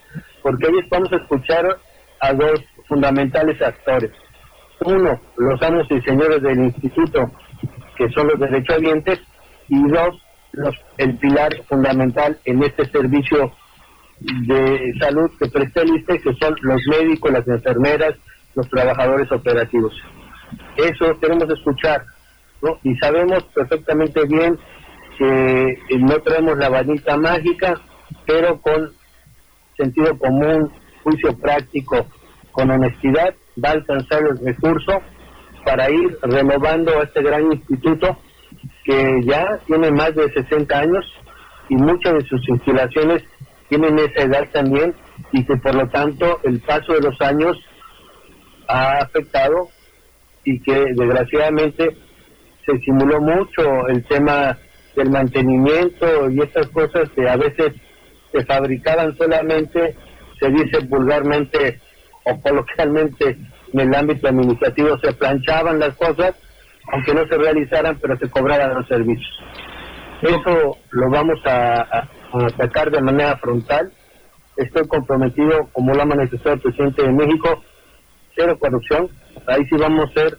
porque 0.42 0.66
ahí 0.66 0.88
vamos 0.90 1.12
a 1.12 1.16
escuchar 1.16 1.78
a 2.20 2.32
dos 2.32 2.64
fundamentales 2.88 3.60
actores. 3.60 4.10
Uno, 4.84 5.20
los 5.36 5.62
amos 5.62 5.86
y 5.90 6.00
señores 6.00 6.42
del 6.42 6.58
instituto, 6.64 7.30
que 7.96 8.08
son 8.10 8.28
los 8.28 8.40
derechohabientes, 8.40 9.20
y 9.68 9.88
dos, 9.88 10.20
los, 10.52 10.74
el 10.96 11.16
pilar 11.18 11.50
fundamental 11.68 12.38
en 12.44 12.62
este 12.62 12.86
servicio 12.86 13.52
de 14.20 14.92
salud 15.00 15.30
que 15.38 15.48
presta 15.48 15.82
el 15.82 15.96
ISTE, 15.96 16.20
que 16.20 16.34
son 16.34 16.54
los 16.62 16.80
médicos, 16.90 17.32
las 17.32 17.48
enfermeras, 17.48 18.14
los 18.54 18.68
trabajadores 18.68 19.30
operativos. 19.32 19.94
Eso 20.76 21.18
queremos 21.20 21.48
escuchar, 21.50 22.04
¿no? 22.62 22.78
Y 22.82 22.94
sabemos 22.96 23.44
perfectamente 23.54 24.24
bien 24.26 24.58
que 25.18 25.76
no 25.98 26.18
traemos 26.20 26.56
la 26.58 26.68
varita 26.68 27.16
mágica, 27.16 27.74
pero 28.26 28.60
con 28.60 28.90
sentido 29.76 30.18
común, 30.18 30.70
juicio 31.02 31.36
práctico, 31.38 32.06
con 32.52 32.70
honestidad, 32.70 33.34
va 33.62 33.70
a 33.70 33.72
alcanzar 33.72 34.22
el 34.22 34.38
recurso 34.44 35.00
para 35.64 35.90
ir 35.90 36.18
renovando 36.22 37.02
este 37.02 37.22
gran 37.22 37.52
instituto 37.52 38.18
que 38.84 39.20
ya 39.24 39.58
tiene 39.66 39.90
más 39.90 40.14
de 40.14 40.30
60 40.32 40.78
años 40.78 41.04
y 41.68 41.76
muchas 41.76 42.14
de 42.14 42.22
sus 42.22 42.48
instalaciones 42.48 43.22
tienen 43.70 43.98
esa 43.98 44.24
edad 44.24 44.48
también 44.52 44.94
y 45.32 45.44
que 45.46 45.56
por 45.56 45.74
lo 45.74 45.88
tanto 45.88 46.40
el 46.42 46.60
paso 46.60 46.92
de 46.92 47.00
los 47.00 47.18
años 47.22 47.56
ha 48.68 48.98
afectado 48.98 49.68
y 50.44 50.60
que 50.60 50.84
desgraciadamente 50.94 51.96
se 52.66 52.78
simuló 52.80 53.20
mucho 53.20 53.88
el 53.88 54.04
tema 54.04 54.58
del 54.96 55.10
mantenimiento 55.10 56.30
y 56.30 56.40
estas 56.40 56.68
cosas 56.68 57.08
que 57.10 57.28
a 57.28 57.36
veces 57.36 57.72
se 58.32 58.44
fabricaban 58.44 59.16
solamente, 59.16 59.96
se 60.38 60.48
dice 60.50 60.80
vulgarmente 60.88 61.80
o 62.24 62.40
coloquialmente 62.40 63.38
en 63.72 63.80
el 63.80 63.94
ámbito 63.94 64.28
administrativo 64.28 64.98
se 64.98 65.12
planchaban 65.12 65.78
las 65.78 65.94
cosas, 65.94 66.34
aunque 66.92 67.14
no 67.14 67.24
se 67.26 67.36
realizaran, 67.36 67.98
pero 68.00 68.16
se 68.18 68.28
cobraran 68.28 68.74
los 68.74 68.88
servicios. 68.88 69.38
Eso 70.22 70.76
lo 70.90 71.10
vamos 71.10 71.38
a, 71.46 72.08
atacar 72.32 72.90
de 72.90 73.00
manera 73.00 73.36
frontal. 73.38 73.92
Estoy 74.56 74.86
comprometido, 74.88 75.68
como 75.72 75.94
lo 75.94 76.02
ha 76.02 76.06
manifestado 76.06 76.54
el 76.56 76.60
presidente 76.60 77.02
de 77.02 77.12
México, 77.12 77.62
cero 78.36 78.58
corrupción. 78.58 79.08
Ahí 79.46 79.64
sí 79.70 79.76
vamos 79.76 80.10
a 80.10 80.20
ser 80.20 80.38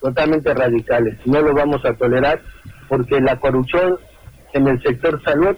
totalmente 0.00 0.52
radicales. 0.52 1.18
No 1.24 1.40
lo 1.40 1.54
vamos 1.54 1.84
a 1.84 1.94
tolerar 1.94 2.42
porque 2.88 3.20
la 3.20 3.38
corrupción 3.38 3.98
en 4.52 4.68
el 4.68 4.82
sector 4.82 5.22
salud 5.24 5.56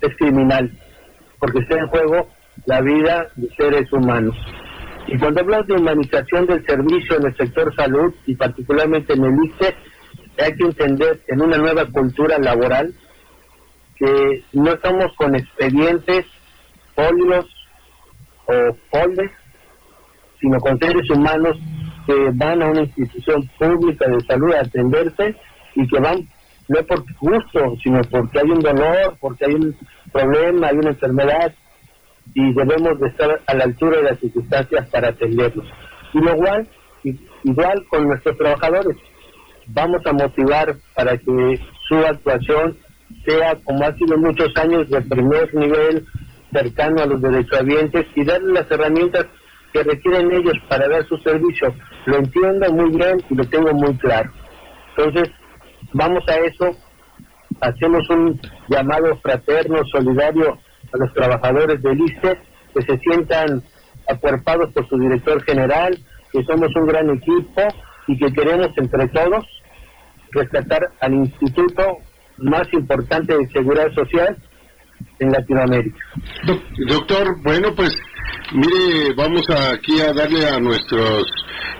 es 0.00 0.16
criminal, 0.16 0.70
porque 1.38 1.60
está 1.60 1.78
en 1.78 1.88
juego 1.88 2.28
la 2.66 2.80
vida 2.80 3.28
de 3.36 3.48
seres 3.56 3.92
humanos. 3.92 4.36
Y 5.06 5.18
cuando 5.18 5.40
hablamos 5.40 5.66
de 5.66 5.74
humanización 5.74 6.46
del 6.46 6.64
servicio 6.66 7.16
en 7.16 7.26
el 7.26 7.36
sector 7.36 7.74
salud 7.74 8.12
y 8.26 8.34
particularmente 8.34 9.14
en 9.14 9.24
el 9.24 9.34
ICE, 9.44 9.74
hay 10.44 10.52
que 10.54 10.64
entender 10.64 11.20
en 11.28 11.40
una 11.40 11.56
nueva 11.56 11.86
cultura 11.86 12.38
laboral 12.38 12.92
que 13.98 14.44
no 14.52 14.72
estamos 14.72 15.12
con 15.16 15.34
expedientes, 15.34 16.26
folios 16.94 17.46
o 18.46 18.52
foldes, 18.90 19.30
sino 20.40 20.58
con 20.60 20.78
seres 20.78 21.10
humanos 21.10 21.56
que 22.06 22.30
van 22.34 22.62
a 22.62 22.70
una 22.70 22.82
institución 22.82 23.48
pública 23.58 24.08
de 24.08 24.20
salud 24.20 24.54
a 24.54 24.60
atenderse 24.60 25.34
y 25.74 25.86
que 25.86 26.00
van 26.00 26.28
no 26.68 26.82
por 26.84 27.02
gusto, 27.20 27.76
sino 27.82 28.00
porque 28.10 28.40
hay 28.40 28.50
un 28.50 28.60
dolor, 28.60 29.16
porque 29.20 29.46
hay 29.46 29.54
un 29.54 29.76
problema, 30.12 30.68
hay 30.68 30.76
una 30.76 30.90
enfermedad, 30.90 31.54
y 32.34 32.52
debemos 32.52 33.00
de 33.00 33.08
estar 33.08 33.40
a 33.46 33.54
la 33.54 33.64
altura 33.64 33.98
de 33.98 34.02
las 34.04 34.18
circunstancias 34.20 34.88
para 34.90 35.08
atenderlos. 35.08 35.66
Y 36.12 36.18
lo 36.18 36.34
igual, 36.34 36.68
igual 37.44 37.86
con 37.88 38.06
nuestros 38.06 38.36
trabajadores, 38.36 38.96
vamos 39.66 40.04
a 40.06 40.12
motivar 40.12 40.76
para 40.94 41.16
que 41.16 41.60
su 41.88 41.96
actuación 41.96 42.76
sea, 43.26 43.56
como 43.64 43.84
ha 43.84 43.94
sido 43.94 44.16
muchos 44.18 44.54
años, 44.56 44.88
de 44.90 45.00
primer 45.02 45.54
nivel, 45.54 46.06
cercano 46.52 47.02
a 47.02 47.06
los 47.06 47.20
derechohabientes 47.20 48.06
y 48.14 48.24
darles 48.24 48.52
las 48.52 48.70
herramientas 48.70 49.26
que 49.72 49.82
requieren 49.82 50.32
ellos 50.32 50.54
para 50.68 50.88
dar 50.88 51.06
su 51.06 51.16
servicio. 51.18 51.74
Lo 52.06 52.16
entiendo 52.16 52.72
muy 52.72 52.90
bien 52.96 53.22
y 53.28 53.34
lo 53.34 53.44
tengo 53.44 53.72
muy 53.74 53.96
claro. 53.98 54.30
Entonces, 54.96 55.30
vamos 55.92 56.24
a 56.28 56.36
eso, 56.36 56.76
hacemos 57.60 58.08
un 58.10 58.40
llamado 58.68 59.16
fraterno, 59.18 59.84
solidario 59.92 60.58
a 60.92 60.98
los 60.98 61.12
trabajadores 61.12 61.82
del 61.82 62.00
ISTE 62.00 62.38
que 62.74 62.82
se 62.82 62.98
sientan 62.98 63.62
acuerpados 64.08 64.72
por 64.72 64.88
su 64.88 64.98
director 64.98 65.42
general, 65.44 65.98
que 66.32 66.42
somos 66.44 66.74
un 66.76 66.86
gran 66.86 67.10
equipo 67.10 67.62
y 68.06 68.18
que 68.18 68.32
queremos 68.32 68.68
entre 68.76 69.08
todos 69.08 69.44
rescatar 70.30 70.88
al 71.00 71.14
instituto 71.14 71.98
más 72.38 72.66
importante 72.72 73.36
de 73.36 73.48
seguridad 73.48 73.92
social 73.94 74.36
en 75.18 75.30
Latinoamérica. 75.30 75.98
Doctor, 76.88 77.36
bueno, 77.42 77.74
pues 77.74 77.90
mire, 78.52 79.12
vamos 79.16 79.42
aquí 79.50 80.00
a 80.00 80.12
darle 80.12 80.46
a 80.46 80.58
nuestros 80.60 81.26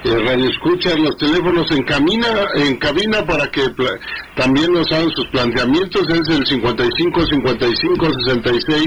eh, 0.05 0.17
radioescuchas 0.27 0.99
los 0.99 1.17
teléfonos 1.17 1.71
en, 1.73 1.83
camina, 1.85 2.29
en 2.55 2.77
cabina 2.77 3.25
para 3.25 3.47
que 3.51 3.63
también 4.37 4.73
nos 4.73 4.91
hagan 4.93 5.11
sus 5.11 5.27
planteamientos. 5.29 6.03
Es 6.09 6.29
el 6.37 6.47
55 6.47 7.27
55 7.27 8.07
66 8.27 8.87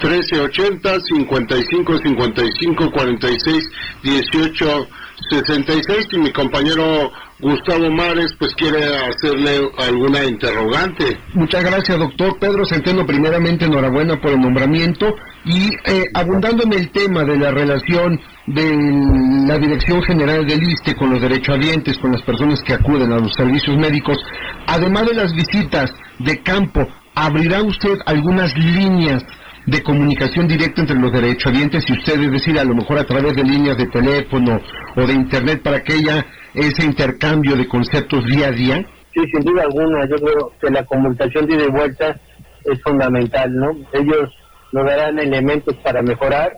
1380, 0.00 1.00
55 1.00 1.98
55 1.98 2.90
46 2.92 3.70
18 4.02 4.88
66 5.30 6.08
y 6.12 6.18
mi 6.18 6.32
compañero 6.32 7.10
Gustavo 7.40 7.90
Mares 7.90 8.34
pues 8.38 8.54
quiere 8.54 8.78
hacerle 8.96 9.60
alguna 9.78 10.24
interrogante. 10.24 11.18
Muchas 11.34 11.64
gracias, 11.64 11.98
doctor 11.98 12.38
Pedro 12.38 12.64
Centeno. 12.64 13.06
Primeramente, 13.06 13.66
enhorabuena 13.66 14.20
por 14.20 14.32
el 14.32 14.40
nombramiento 14.40 15.14
y 15.44 15.68
eh, 15.86 16.04
abundando 16.14 16.64
en 16.64 16.72
el 16.72 16.90
tema 16.90 17.24
de 17.24 17.36
la 17.36 17.50
relación 17.50 18.20
de 18.46 19.46
la 19.46 19.58
Dirección 19.58 20.02
General 20.02 20.46
del 20.46 20.62
ISTE 20.62 20.96
con 20.96 21.10
los 21.10 21.20
derechohabientes, 21.20 21.98
con 21.98 22.12
las 22.12 22.22
personas 22.22 22.60
que 22.62 22.74
acuden 22.74 23.12
a 23.12 23.18
los 23.18 23.32
servicios 23.34 23.76
médicos, 23.76 24.18
además 24.66 25.06
de 25.06 25.14
las 25.14 25.32
visitas 25.34 25.92
de 26.18 26.42
campo, 26.42 26.86
¿abrirá 27.14 27.62
usted 27.62 27.98
algunas 28.06 28.56
líneas 28.56 29.22
de 29.68 29.82
comunicación 29.82 30.48
directa 30.48 30.80
entre 30.80 30.98
los 30.98 31.12
derechohabientes 31.12 31.84
y 31.88 31.92
ustedes, 31.92 32.20
es 32.20 32.32
decir, 32.32 32.58
a 32.58 32.64
lo 32.64 32.74
mejor 32.74 32.98
a 32.98 33.04
través 33.04 33.36
de 33.36 33.44
líneas 33.44 33.76
de 33.76 33.86
teléfono 33.86 34.58
o 34.96 35.06
de 35.06 35.12
internet 35.12 35.62
para 35.62 35.82
que 35.82 35.92
haya 35.92 36.24
ese 36.54 36.86
intercambio 36.86 37.54
de 37.54 37.68
conceptos 37.68 38.24
día 38.24 38.48
a 38.48 38.50
día? 38.50 38.86
Sí, 39.12 39.20
sin 39.30 39.44
duda 39.44 39.64
alguna, 39.64 40.06
yo 40.08 40.16
creo 40.16 40.52
que 40.58 40.70
la 40.70 40.84
comunicación 40.86 41.46
de 41.46 41.56
ida 41.56 41.64
y 41.64 41.70
vuelta 41.70 42.18
es 42.64 42.82
fundamental, 42.82 43.54
¿no? 43.54 43.72
Ellos 43.92 44.30
nos 44.72 44.86
darán 44.86 45.18
elementos 45.18 45.76
para 45.76 46.00
mejorar, 46.00 46.56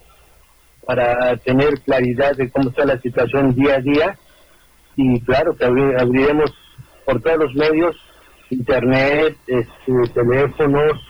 para 0.86 1.36
tener 1.38 1.80
claridad 1.80 2.36
de 2.36 2.48
cómo 2.48 2.70
está 2.70 2.84
la 2.84 3.00
situación 3.00 3.56
día 3.56 3.74
a 3.74 3.80
día 3.80 4.18
y 4.94 5.20
claro 5.22 5.56
que 5.56 5.64
abriremos 5.64 6.54
por 7.04 7.20
todos 7.22 7.38
los 7.38 7.54
medios, 7.56 7.96
internet, 8.50 9.36
este, 9.48 10.12
teléfonos, 10.14 11.09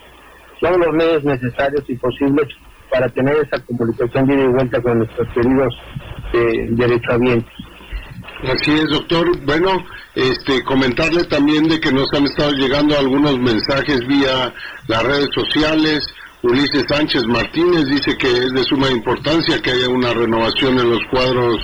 todos 0.61 0.77
los 0.77 0.93
medios 0.93 1.23
necesarios 1.23 1.83
y 1.87 1.95
posibles 1.95 2.47
para 2.89 3.09
tener 3.09 3.35
esa 3.37 3.63
comunicación 3.65 4.27
de 4.27 4.33
ida 4.35 4.43
y 4.43 4.47
vuelta 4.47 4.81
con 4.81 4.99
nuestros 4.99 5.27
queridos 5.33 5.73
eh, 6.33 6.67
derechohabientes. 6.69 7.51
Así 8.43 8.71
es, 8.71 8.89
doctor. 8.89 9.39
Bueno, 9.45 9.83
este, 10.15 10.63
comentarle 10.63 11.23
también 11.25 11.67
de 11.67 11.79
que 11.79 11.91
nos 11.91 12.11
han 12.13 12.25
estado 12.25 12.51
llegando 12.51 12.97
algunos 12.97 13.37
mensajes 13.39 14.05
vía 14.07 14.53
las 14.87 15.03
redes 15.03 15.29
sociales. 15.33 16.01
Ulises 16.43 16.85
Sánchez 16.89 17.23
Martínez 17.27 17.85
dice 17.85 18.17
que 18.17 18.27
es 18.27 18.51
de 18.51 18.63
suma 18.63 18.89
importancia 18.89 19.61
que 19.61 19.71
haya 19.71 19.89
una 19.89 20.11
renovación 20.11 20.79
en 20.79 20.89
los 20.89 20.99
cuadros 21.11 21.59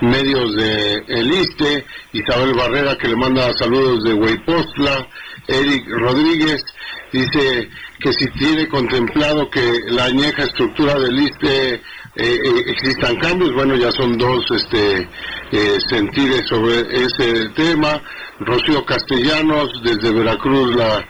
medios 0.00 0.56
de 0.56 0.96
El 1.06 1.30
ISTE. 1.30 1.86
Isabel 2.12 2.54
Barrera 2.54 2.96
que 2.96 3.08
le 3.08 3.16
manda 3.16 3.52
saludos 3.56 4.02
de 4.02 4.14
Huaypostla. 4.14 5.06
Eric 5.46 5.86
Rodríguez 5.88 6.64
dice 7.12 7.68
que 8.00 8.12
si 8.12 8.26
tiene 8.32 8.68
contemplado 8.68 9.48
que 9.50 9.80
la 9.88 10.04
añeja 10.04 10.44
estructura 10.44 10.98
del 10.98 11.18
ISTE 11.18 11.74
eh, 11.74 11.80
eh, 12.16 12.64
existan 12.66 13.16
cambios, 13.16 13.52
bueno, 13.54 13.76
ya 13.76 13.90
son 13.92 14.16
dos 14.18 14.44
este, 14.50 15.08
eh, 15.52 15.78
sentires 15.88 16.46
sobre 16.48 16.80
ese 16.80 17.48
tema. 17.50 18.00
Rocío 18.40 18.84
Castellanos 18.84 19.82
desde 19.82 20.12
Veracruz 20.12 20.76
la, 20.76 21.04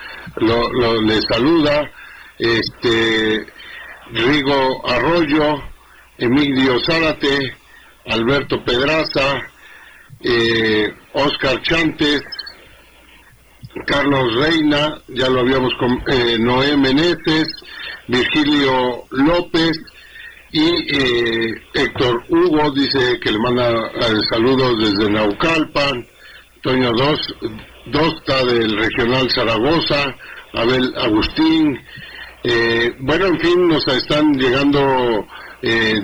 le 1.02 1.20
saluda. 1.22 1.90
Este, 2.38 3.46
Rigo 4.12 4.88
Arroyo, 4.88 5.62
Emilio 6.18 6.78
Zárate, 6.80 7.56
Alberto 8.06 8.64
Pedraza, 8.64 9.42
eh, 10.20 10.92
Oscar 11.12 11.60
Chantes, 11.62 12.22
Carlos 13.84 14.34
Reina, 14.36 14.98
ya 15.08 15.28
lo 15.28 15.40
habíamos 15.40 15.72
con 15.78 16.02
Noé 16.40 16.76
Meneses, 16.76 17.46
Virgilio 18.08 19.04
López, 19.10 19.78
y 20.52 20.96
eh, 20.96 21.54
Héctor 21.74 22.22
Hugo 22.30 22.70
dice 22.70 23.20
que 23.20 23.32
le 23.32 23.38
manda 23.38 23.70
eh, 23.70 24.20
saludos 24.30 24.78
desde 24.78 25.10
Naucalpan. 25.10 26.06
Toño 26.62 26.92
Dos, 26.92 27.20
Dosta 27.86 28.44
del 28.44 28.76
Regional 28.76 29.30
Zaragoza. 29.30 30.14
Abel 30.54 30.94
Agustín. 30.96 31.78
Eh, 32.42 32.90
bueno, 33.00 33.26
en 33.26 33.40
fin, 33.40 33.68
nos 33.68 33.86
están 33.88 34.32
llegando 34.34 35.26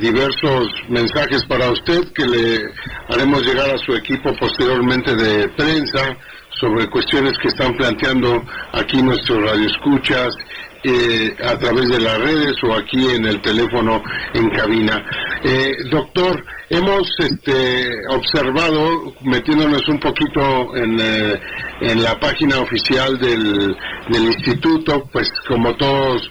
diversos 0.01 0.67
mensajes 0.89 1.45
para 1.45 1.71
usted 1.71 2.13
que 2.15 2.27
le 2.27 2.65
haremos 3.11 3.47
llegar 3.47 3.71
a 3.71 3.79
su 3.79 3.95
equipo 3.95 4.35
posteriormente 4.41 5.15
de 5.15 5.49
prensa 5.51 6.17
sobre 6.63 6.89
cuestiones 6.89 7.33
que 7.43 7.49
están 7.49 7.77
planteando 7.77 8.41
aquí 8.73 9.03
nuestros 9.03 9.43
radioescuchas 9.43 10.37
eh, 10.85 11.37
a 11.45 11.59
través 11.59 11.89
de 11.89 12.01
las 12.01 12.19
redes 12.19 12.55
o 12.63 12.75
aquí 12.75 13.05
en 13.17 13.27
el 13.27 13.43
teléfono 13.43 14.01
en 14.33 14.49
cabina. 14.51 15.05
Eh, 15.43 15.75
doctor, 15.91 16.45
hemos 16.71 17.09
este, 17.19 18.07
observado, 18.11 19.13
metiéndonos 19.23 19.89
un 19.89 19.99
poquito 19.99 20.77
en, 20.77 21.01
eh, 21.01 21.41
en 21.81 22.03
la 22.03 22.19
página 22.21 22.61
oficial 22.61 23.19
del, 23.19 23.77
del 24.09 24.23
instituto, 24.23 25.09
pues 25.13 25.33
como 25.49 25.75
todos 25.75 26.23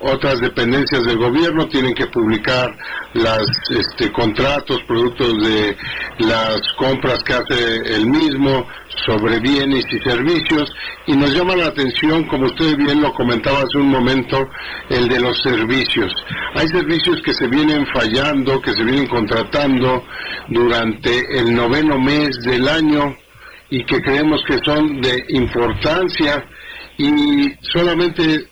otras 0.00 0.40
dependencias 0.40 1.04
del 1.04 1.18
gobierno 1.18 1.68
tienen 1.68 1.94
que 1.94 2.06
publicar 2.06 2.76
los 3.14 3.46
este, 3.70 4.10
contratos, 4.12 4.82
productos 4.86 5.42
de 5.42 5.76
las 6.18 6.60
compras 6.78 7.22
que 7.24 7.34
hace 7.34 7.94
el 7.94 8.06
mismo 8.06 8.66
sobre 9.06 9.38
bienes 9.40 9.84
y 9.90 9.98
servicios 10.00 10.72
y 11.06 11.12
nos 11.12 11.34
llama 11.34 11.56
la 11.56 11.66
atención, 11.66 12.24
como 12.24 12.46
usted 12.46 12.76
bien 12.76 13.00
lo 13.02 13.12
comentaba 13.14 13.58
hace 13.58 13.78
un 13.78 13.88
momento, 13.88 14.48
el 14.88 15.08
de 15.08 15.20
los 15.20 15.40
servicios. 15.42 16.12
Hay 16.54 16.68
servicios 16.68 17.20
que 17.24 17.34
se 17.34 17.48
vienen 17.48 17.86
fallando, 17.92 18.60
que 18.60 18.72
se 18.72 18.84
vienen 18.84 19.06
contratando 19.06 20.04
durante 20.48 21.38
el 21.38 21.54
noveno 21.54 21.98
mes 21.98 22.40
del 22.42 22.68
año 22.68 23.16
y 23.70 23.84
que 23.84 24.00
creemos 24.02 24.42
que 24.46 24.58
son 24.64 25.00
de 25.00 25.24
importancia 25.28 26.44
y 26.98 27.52
solamente 27.62 28.48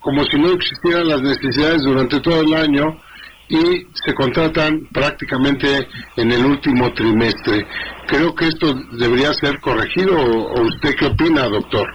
como 0.00 0.24
si 0.24 0.38
no 0.38 0.52
existieran 0.52 1.08
las 1.08 1.22
necesidades 1.22 1.82
durante 1.82 2.20
todo 2.20 2.40
el 2.40 2.54
año 2.54 2.98
y 3.48 3.86
se 4.04 4.14
contratan 4.14 4.86
prácticamente 4.92 5.66
en 6.16 6.30
el 6.32 6.44
último 6.46 6.92
trimestre. 6.94 7.66
Creo 8.06 8.34
que 8.34 8.46
esto 8.46 8.74
debería 8.92 9.32
ser 9.34 9.60
corregido 9.60 10.16
o 10.16 10.62
usted 10.62 10.94
qué 10.96 11.06
opina, 11.06 11.48
doctor? 11.48 11.86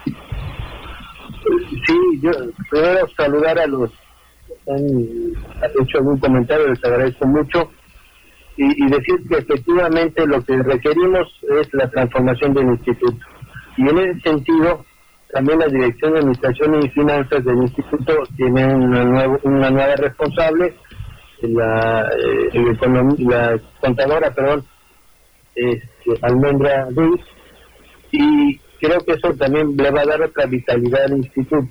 Sí, 1.85 1.97
yo 2.21 2.31
quiero 2.69 3.07
saludar 3.15 3.59
a 3.59 3.67
los 3.67 3.89
que 3.89 4.71
han 4.71 5.81
hecho 5.81 5.97
algún 5.99 6.19
comentario, 6.19 6.67
les 6.67 6.83
agradezco 6.83 7.27
mucho 7.27 7.71
y, 8.57 8.85
y 8.85 8.89
decir 8.89 9.15
que 9.29 9.37
efectivamente 9.37 10.25
lo 10.27 10.43
que 10.43 10.61
requerimos 10.61 11.27
es 11.61 11.69
la 11.73 11.89
transformación 11.89 12.53
del 12.53 12.67
instituto. 12.67 13.25
Y 13.77 13.81
en 13.83 13.97
ese 13.97 14.19
sentido, 14.21 14.85
también 15.35 15.59
la 15.59 15.67
Dirección 15.67 16.13
de 16.13 16.19
Administración 16.19 16.81
y 16.81 16.89
Finanzas 16.91 17.43
del 17.43 17.57
Instituto 17.57 18.23
tiene 18.37 18.73
una, 18.73 19.27
una 19.43 19.69
nueva 19.69 19.95
responsable, 19.97 20.73
la, 21.41 22.09
eh, 22.17 22.77
la 23.17 23.59
contadora, 23.81 24.31
perdón, 24.31 24.63
este, 25.53 25.85
Almendra 26.21 26.87
Ruiz, 26.95 27.21
y 28.11 28.57
creo 28.79 29.01
que 29.01 29.11
eso 29.11 29.33
también 29.33 29.75
le 29.75 29.91
va 29.91 30.03
a 30.03 30.05
dar 30.05 30.21
otra 30.21 30.45
vitalidad 30.45 31.03
al 31.03 31.17
instituto. 31.17 31.67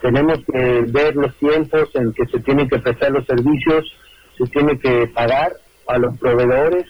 Tenemos 0.00 0.38
que 0.52 0.84
ver 0.86 1.16
los 1.16 1.34
tiempos 1.38 1.90
en 1.94 2.12
que 2.12 2.26
se 2.26 2.38
tienen 2.44 2.68
que 2.68 2.78
prestar 2.78 3.10
los 3.10 3.26
servicios, 3.26 3.92
se 4.38 4.44
tiene 4.52 4.78
que 4.78 5.08
pagar 5.08 5.50
a 5.88 5.98
los 5.98 6.16
proveedores, 6.18 6.84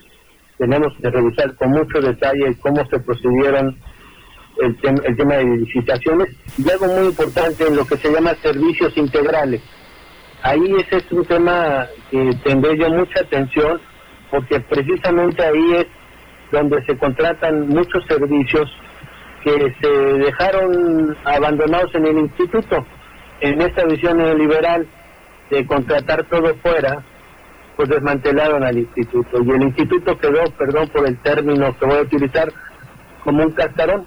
tenemos 0.58 0.92
que 1.00 1.08
revisar 1.08 1.54
con 1.54 1.70
mucho 1.70 1.98
detalle 1.98 2.58
cómo 2.60 2.84
se 2.90 3.00
procedieron 3.00 3.78
el, 4.60 4.76
el 5.04 5.16
tema 5.16 5.34
de 5.36 5.44
licitaciones 5.44 6.28
y 6.56 6.70
algo 6.70 6.86
muy 6.86 7.06
importante 7.06 7.66
en 7.66 7.76
lo 7.76 7.84
que 7.84 7.96
se 7.96 8.12
llama 8.12 8.34
servicios 8.42 8.96
integrales. 8.96 9.62
Ahí 10.42 10.74
ese 10.78 10.98
es 10.98 11.12
un 11.12 11.24
tema 11.24 11.86
que 12.10 12.30
tendré 12.44 12.76
yo 12.76 12.90
mucha 12.90 13.20
atención 13.20 13.80
porque 14.30 14.60
precisamente 14.60 15.42
ahí 15.42 15.74
es 15.74 15.86
donde 16.52 16.84
se 16.84 16.96
contratan 16.98 17.68
muchos 17.68 18.04
servicios 18.06 18.70
que 19.42 19.74
se 19.80 19.88
dejaron 19.88 21.16
abandonados 21.24 21.94
en 21.94 22.06
el 22.06 22.18
instituto. 22.18 22.84
En 23.40 23.60
esta 23.60 23.84
visión 23.84 24.18
neoliberal 24.18 24.86
de 25.50 25.66
contratar 25.66 26.24
todo 26.24 26.54
fuera, 26.56 27.04
pues 27.76 27.88
desmantelaron 27.88 28.64
al 28.64 28.78
instituto. 28.78 29.42
Y 29.44 29.50
el 29.50 29.62
instituto 29.62 30.18
quedó, 30.18 30.44
perdón 30.56 30.88
por 30.88 31.06
el 31.06 31.18
término 31.18 31.76
que 31.78 31.86
voy 31.86 31.98
a 31.98 32.02
utilizar, 32.02 32.48
como 33.22 33.42
un 33.42 33.52
cascarón. 33.52 34.06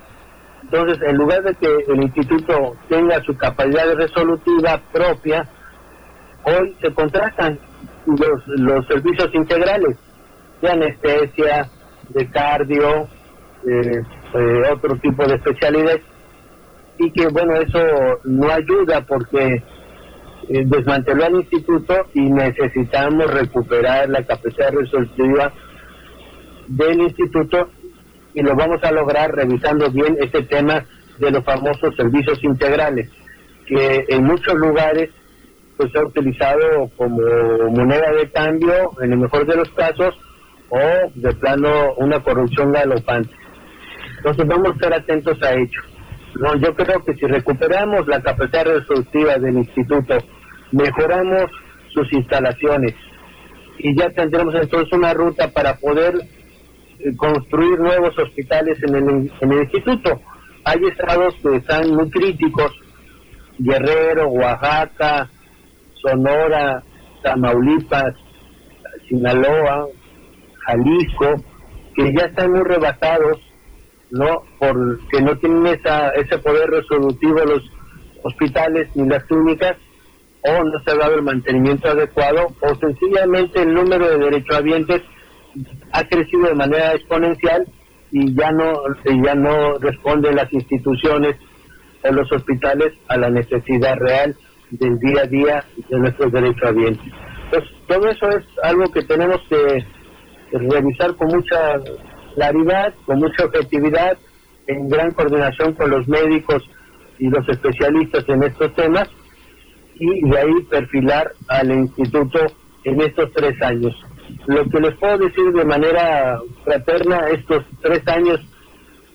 Entonces, 0.64 0.98
en 1.08 1.18
lugar 1.18 1.44
de 1.44 1.56
que 1.56 1.68
el 1.88 2.04
instituto 2.04 2.76
tenga 2.90 3.22
su 3.24 3.36
capacidad 3.38 3.94
resolutiva 3.96 4.82
propia, 4.92 5.48
hoy 6.44 6.76
se 6.82 6.94
contratan 6.94 7.60
los, 8.06 8.48
los 8.48 8.86
servicios 8.88 9.30
integrales 9.34 9.98
de 10.62 10.70
anestesia, 10.70 11.70
de 12.10 12.30
cardio, 12.30 13.08
eh, 13.66 14.02
otro 14.72 14.96
tipo 14.98 15.26
de 15.26 15.36
especialidades, 15.36 16.02
y 17.00 17.12
que 17.12 17.28
bueno, 17.28 17.54
eso 17.56 17.80
no 18.24 18.52
ayuda 18.52 19.02
porque 19.02 19.64
eh, 20.50 20.64
desmanteló 20.66 21.26
al 21.26 21.36
instituto 21.36 21.94
y 22.14 22.22
necesitamos 22.22 23.32
recuperar 23.34 24.10
la 24.10 24.24
capacidad 24.26 24.72
resolutiva 24.72 25.52
del 26.68 27.02
instituto 27.02 27.70
y 28.38 28.44
lo 28.44 28.56
vamos 28.56 28.84
a 28.84 28.92
lograr 28.92 29.34
revisando 29.34 29.90
bien 29.90 30.16
este 30.22 30.44
tema 30.44 30.86
de 31.18 31.32
los 31.32 31.44
famosos 31.44 31.96
servicios 31.96 32.38
integrales, 32.44 33.10
que 33.66 34.06
en 34.10 34.26
muchos 34.26 34.54
lugares 34.54 35.10
pues 35.76 35.92
se 35.92 35.98
ha 35.98 36.04
utilizado 36.04 36.88
como 36.96 37.18
moneda 37.72 38.12
de 38.12 38.30
cambio, 38.30 38.92
en 39.02 39.14
el 39.14 39.18
mejor 39.18 39.48
de 39.48 39.56
los 39.56 39.70
casos, 39.72 40.14
o 40.70 40.80
de 41.16 41.34
plano 41.34 41.96
una 41.98 42.22
corrupción 42.22 42.72
galopante. 42.72 43.34
Entonces 44.18 44.48
vamos 44.48 44.68
a 44.68 44.74
estar 44.74 44.94
atentos 44.94 45.42
a 45.42 45.54
ello. 45.56 45.82
Yo 46.60 46.76
creo 46.76 47.04
que 47.04 47.16
si 47.16 47.26
recuperamos 47.26 48.08
la 48.08 48.22
capacidad 48.22 48.66
resolutiva 48.66 49.40
del 49.40 49.58
instituto, 49.58 50.16
mejoramos 50.72 51.50
sus 51.92 52.14
instalaciones 52.14 52.94
y 53.80 53.98
ya 53.98 54.12
tendremos 54.12 54.54
entonces 54.54 54.94
una 54.94 55.16
ruta 55.16 55.48
para 55.52 55.78
poder 55.78 56.20
construir 57.18 57.80
nuevos 57.80 58.18
hospitales 58.18 58.78
en 58.84 58.96
el, 58.96 59.32
en 59.42 59.52
el 59.52 59.64
instituto. 59.64 60.22
Hay 60.66 60.80
estados 60.86 61.36
que 61.42 61.56
están 61.56 61.92
muy 61.92 62.10
críticos, 62.10 62.72
Guerrero, 63.60 64.28
Oaxaca, 64.28 65.30
Sonora, 66.02 66.84
Tamaulipas, 67.24 68.14
Sinaloa, 69.08 69.88
Jalisco, 70.66 71.36
que 71.96 72.14
ya 72.14 72.26
están 72.26 72.52
muy 72.52 72.64
rebasados, 72.64 73.40
¿no? 74.12 74.44
Porque 74.60 75.22
no 75.22 75.38
tienen 75.38 75.68
esa, 75.68 76.10
ese 76.10 76.38
poder 76.40 76.70
resolutivo 76.70 77.40
los 77.46 77.64
hospitales 78.24 78.90
ni 78.96 79.08
las 79.08 79.24
clínicas, 79.26 79.78
o 80.42 80.64
no 80.64 80.80
se 80.86 80.92
ha 80.92 80.96
dado 80.96 81.16
el 81.16 81.24
mantenimiento 81.24 81.90
adecuado, 81.90 82.48
o 82.62 82.76
sencillamente 82.76 83.62
el 83.62 83.74
número 83.74 84.08
de 84.10 84.18
derechohabientes 84.18 85.02
ha 85.92 86.04
crecido 86.04 86.48
de 86.48 86.56
manera 86.56 86.94
exponencial 86.94 87.66
y 88.12 88.34
ya 88.34 88.52
no 88.52 88.74
ya 89.24 89.36
no 89.36 89.78
responden 89.80 90.36
las 90.36 90.52
instituciones 90.54 91.36
o 92.04 92.12
los 92.12 92.32
hospitales 92.32 92.94
a 93.08 93.18
la 93.18 93.30
necesidad 93.30 93.96
real 93.98 94.36
del 94.72 94.98
día 95.00 95.22
a 95.24 95.28
día 95.28 95.66
de 95.90 96.00
nuestros 96.00 96.32
derechos 96.32 96.76
bien. 96.76 97.00
Entonces, 97.46 97.70
todo 97.88 98.10
eso 98.10 98.30
es 98.30 98.46
algo 98.64 98.92
que 98.92 99.02
tenemos 99.04 99.40
que 99.50 99.86
revisar 100.52 101.16
con 101.16 101.28
mucha 101.30 101.80
claridad, 102.36 102.94
con 103.06 103.20
mucha 103.20 103.46
objetividad, 103.46 104.18
en 104.68 104.90
gran 104.90 105.12
coordinación 105.12 105.74
con 105.74 105.90
los 105.90 106.08
médicos 106.08 106.64
y 107.20 107.30
los 107.30 107.48
especialistas 107.48 108.28
en 108.28 108.44
estos 108.44 108.74
temas, 108.76 109.10
y 109.96 110.30
de 110.30 110.38
ahí 110.38 110.64
perfilar 110.70 111.32
al 111.48 111.72
instituto 111.72 112.40
en 112.84 113.02
estos 113.02 113.32
tres 113.34 113.60
años. 113.62 113.96
Lo 114.48 114.64
que 114.70 114.80
les 114.80 114.96
puedo 114.98 115.18
decir 115.18 115.52
de 115.54 115.66
manera 115.66 116.40
fraterna, 116.64 117.28
estos 117.30 117.64
tres 117.82 118.02
años, 118.08 118.40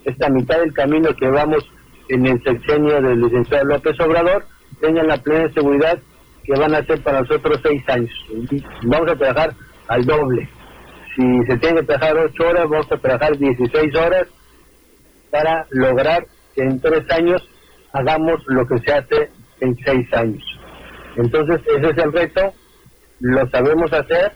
esta 0.04 0.28
mitad 0.28 0.58
del 0.58 0.72
camino 0.72 1.10
que 1.14 1.28
vamos 1.28 1.64
en 2.08 2.26
el 2.26 2.42
sexenio 2.42 3.00
del 3.00 3.20
licenciado 3.20 3.64
López 3.64 3.98
Obrador, 4.00 4.44
tengan 4.80 5.06
la 5.06 5.16
plena 5.18 5.52
seguridad 5.52 5.98
que 6.44 6.58
van 6.58 6.74
a 6.74 6.84
ser 6.84 7.02
para 7.02 7.20
nosotros 7.20 7.60
seis 7.62 7.82
años. 7.88 8.10
Vamos 8.84 9.10
a 9.10 9.16
trabajar 9.16 9.54
al 9.88 10.04
doble. 10.04 10.48
Si 11.14 11.22
se 11.46 11.58
tiene 11.58 11.80
que 11.80 11.86
trabajar 11.86 12.16
ocho 12.16 12.48
horas, 12.48 12.68
vamos 12.68 12.90
a 12.90 12.96
trabajar 12.96 13.36
16 13.36 13.94
horas 13.96 14.26
para 15.30 15.66
lograr 15.70 16.26
que 16.54 16.62
en 16.62 16.80
tres 16.80 17.10
años 17.10 17.42
hagamos 17.92 18.42
lo 18.46 18.66
que 18.66 18.78
se 18.78 18.92
hace 18.92 19.30
en 19.60 19.76
seis 19.84 20.12
años. 20.14 20.42
Entonces, 21.16 21.60
ese 21.66 21.90
es 21.90 21.98
el 21.98 22.12
reto, 22.12 22.52
lo 23.20 23.46
sabemos 23.50 23.92
hacer, 23.92 24.32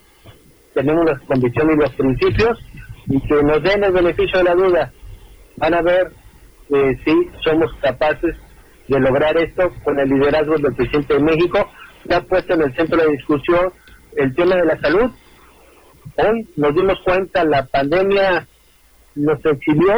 tenemos 0.76 1.06
las 1.06 1.20
condiciones 1.22 1.74
y 1.74 1.80
los 1.80 1.94
principios, 1.94 2.58
y 3.06 3.18
que 3.20 3.42
nos 3.42 3.62
den 3.62 3.82
el 3.82 3.92
beneficio 3.92 4.38
de 4.38 4.44
la 4.44 4.54
duda. 4.54 4.92
Van 5.56 5.72
a 5.72 5.80
ver 5.80 6.12
eh, 6.68 6.98
si 7.02 7.30
somos 7.42 7.72
capaces 7.80 8.36
de 8.86 9.00
lograr 9.00 9.38
esto 9.38 9.72
con 9.82 9.98
el 9.98 10.08
liderazgo 10.10 10.58
del 10.58 10.74
presidente 10.74 11.14
de 11.14 11.20
México, 11.20 11.66
que 12.06 12.14
ha 12.14 12.20
puesto 12.20 12.52
en 12.52 12.62
el 12.62 12.76
centro 12.76 13.00
de 13.00 13.12
discusión 13.12 13.72
el 14.16 14.34
tema 14.34 14.56
de 14.56 14.66
la 14.66 14.78
salud. 14.80 15.10
Hoy 16.16 16.46
nos 16.56 16.74
dimos 16.74 16.98
cuenta, 17.04 17.42
la 17.44 17.64
pandemia 17.64 18.46
nos 19.14 19.38
exhibió 19.46 19.94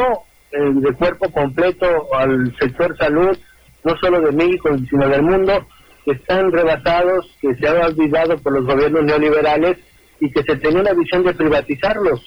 eh, 0.51 0.59
de 0.75 0.93
cuerpo 0.93 1.29
completo 1.31 1.87
al 2.13 2.55
sector 2.57 2.95
salud, 2.97 3.37
no 3.83 3.97
solo 3.97 4.21
de 4.21 4.31
México, 4.31 4.69
sino 4.89 5.09
del 5.09 5.23
mundo, 5.23 5.67
que 6.05 6.11
están 6.11 6.53
rebasados, 6.53 7.37
que 7.41 7.53
se 7.55 7.67
han 7.67 7.83
olvidado 7.83 8.37
por 8.37 8.53
los 8.53 8.65
gobiernos 8.65 9.03
neoliberales 9.03 9.77
y 10.19 10.31
que 10.31 10.43
se 10.43 10.55
tenía 10.57 10.81
una 10.81 10.93
visión 10.93 11.23
de 11.23 11.33
privatizarlos. 11.33 12.21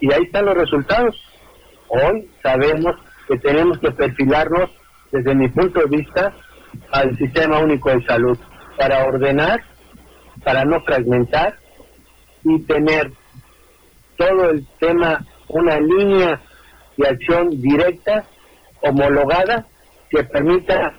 Y 0.00 0.12
ahí 0.12 0.22
están 0.24 0.46
los 0.46 0.56
resultados. 0.56 1.16
Hoy 1.88 2.30
sabemos 2.42 2.94
que 3.26 3.38
tenemos 3.38 3.78
que 3.78 3.90
perfilarnos, 3.90 4.70
desde 5.10 5.34
mi 5.34 5.48
punto 5.48 5.80
de 5.80 5.96
vista, 5.96 6.34
al 6.92 7.16
sistema 7.16 7.58
único 7.58 7.90
de 7.90 8.04
salud, 8.04 8.38
para 8.76 9.04
ordenar, 9.06 9.62
para 10.44 10.64
no 10.64 10.80
fragmentar 10.82 11.56
y 12.44 12.60
tener 12.62 13.10
todo 14.16 14.50
el 14.50 14.66
tema, 14.78 15.24
una 15.48 15.80
línea 15.80 16.40
de 16.96 17.08
acción 17.08 17.50
directa, 17.50 18.24
homologada, 18.82 19.66
que 20.10 20.24
permita 20.24 20.94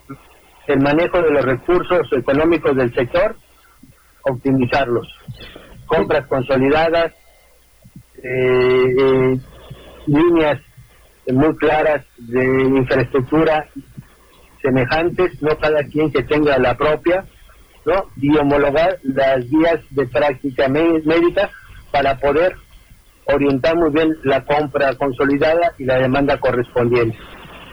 el 0.67 0.79
manejo 0.81 1.21
de 1.21 1.31
los 1.31 1.45
recursos 1.45 2.07
económicos 2.13 2.75
del 2.75 2.93
sector, 2.93 3.35
optimizarlos. 4.23 5.07
Compras 5.89 6.25
consolidadas, 6.27 7.13
eh, 8.23 8.85
eh, 8.97 9.39
líneas 10.07 10.61
muy 11.27 11.55
claras 11.57 12.05
de 12.17 12.43
infraestructura 12.43 13.67
semejantes, 14.61 15.41
no 15.41 15.57
cada 15.57 15.83
quien 15.83 16.11
que 16.11 16.23
tenga 16.23 16.57
la 16.57 16.75
propia, 16.75 17.25
¿no? 17.85 18.05
y 18.17 18.37
homologar 18.37 18.99
las 19.03 19.49
vías 19.49 19.79
de 19.91 20.05
práctica 20.07 20.67
médica 20.67 21.49
para 21.91 22.17
poder 22.17 22.55
orientar 23.25 23.75
muy 23.75 23.91
bien 23.91 24.15
la 24.23 24.43
compra 24.45 24.95
consolidada 24.95 25.73
y 25.77 25.85
la 25.85 25.97
demanda 25.97 26.37
correspondiente. 26.39 27.17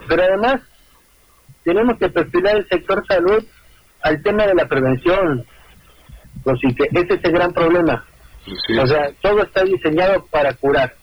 Pero 0.07 0.23
además, 0.23 0.61
tenemos 1.63 1.97
que 1.97 2.09
perfilar 2.09 2.57
el 2.57 2.67
sector 2.69 3.03
salud 3.07 3.43
al 4.01 4.21
tema 4.21 4.45
de 4.47 4.55
la 4.55 4.67
prevención. 4.67 5.45
Así 6.45 6.75
que 6.75 6.85
ese 6.91 7.13
es 7.15 7.23
el 7.23 7.31
gran 7.31 7.53
problema. 7.53 8.05
O 8.81 8.87
sea, 8.87 9.11
todo 9.21 9.43
está 9.43 9.63
diseñado 9.63 10.25
para 10.31 10.53
curar, 10.53 10.93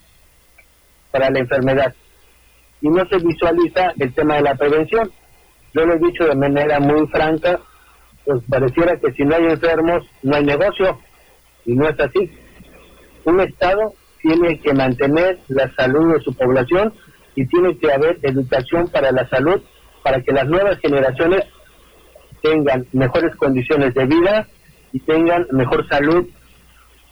para 1.10 1.30
la 1.30 1.40
enfermedad. 1.40 1.94
Y 2.80 2.88
no 2.88 3.04
se 3.06 3.18
visualiza 3.18 3.92
el 3.98 4.12
tema 4.14 4.36
de 4.36 4.42
la 4.42 4.54
prevención. 4.54 5.10
Yo 5.74 5.84
lo 5.84 5.94
he 5.94 5.98
dicho 5.98 6.24
de 6.24 6.36
manera 6.36 6.80
muy 6.80 7.06
franca, 7.08 7.60
pues 8.24 8.42
pareciera 8.48 8.98
que 8.98 9.12
si 9.12 9.24
no 9.24 9.34
hay 9.36 9.44
enfermos, 9.44 10.06
no 10.22 10.36
hay 10.36 10.44
negocio. 10.44 10.98
Y 11.66 11.74
no 11.74 11.88
es 11.88 11.98
así. 11.98 12.30
Un 13.24 13.40
Estado 13.40 13.94
tiene 14.22 14.58
que 14.60 14.72
mantener 14.72 15.38
la 15.48 15.70
salud 15.74 16.14
de 16.14 16.20
su 16.20 16.34
población 16.34 16.94
y 17.34 17.46
tiene 17.46 17.76
que 17.78 17.92
haber 17.92 18.18
educación 18.22 18.88
para 18.88 19.12
la 19.12 19.28
salud 19.28 19.60
para 20.02 20.20
que 20.22 20.32
las 20.32 20.46
nuevas 20.46 20.78
generaciones 20.80 21.44
tengan 22.42 22.86
mejores 22.92 23.34
condiciones 23.36 23.94
de 23.94 24.04
vida 24.04 24.46
y 24.94 25.00
tengan 25.00 25.44
mejor 25.50 25.86
salud 25.88 26.24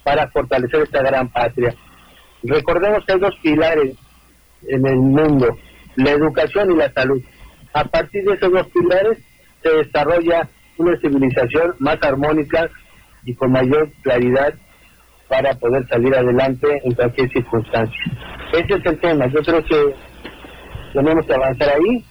para 0.05 0.29
fortalecer 0.29 0.83
esta 0.83 1.03
gran 1.03 1.27
patria. 1.27 1.75
Recordemos 2.41 3.05
que 3.05 3.13
hay 3.13 3.19
dos 3.19 3.35
pilares 3.43 3.97
en 4.69 4.87
el 4.87 4.95
mundo, 4.95 5.57
la 5.97 6.11
educación 6.11 6.71
y 6.71 6.77
la 6.77 6.89
salud. 6.93 7.21
A 7.73 7.83
partir 7.83 8.23
de 8.23 8.35
esos 8.35 8.51
dos 8.53 8.67
pilares 8.67 9.19
se 9.61 9.69
desarrolla 9.69 10.47
una 10.77 10.97
civilización 10.97 11.75
más 11.79 11.97
armónica 12.01 12.69
y 13.25 13.35
con 13.35 13.51
mayor 13.51 13.91
claridad 14.01 14.53
para 15.27 15.53
poder 15.55 15.85
salir 15.89 16.15
adelante 16.15 16.67
en 16.85 16.93
cualquier 16.93 17.29
circunstancia. 17.33 18.03
Ese 18.53 18.75
es 18.75 18.85
el 18.85 18.99
tema. 18.99 19.27
Yo 19.27 19.41
creo 19.41 19.61
que 19.65 19.95
tenemos 20.93 21.25
que 21.25 21.33
avanzar 21.33 21.69
ahí 21.69 22.05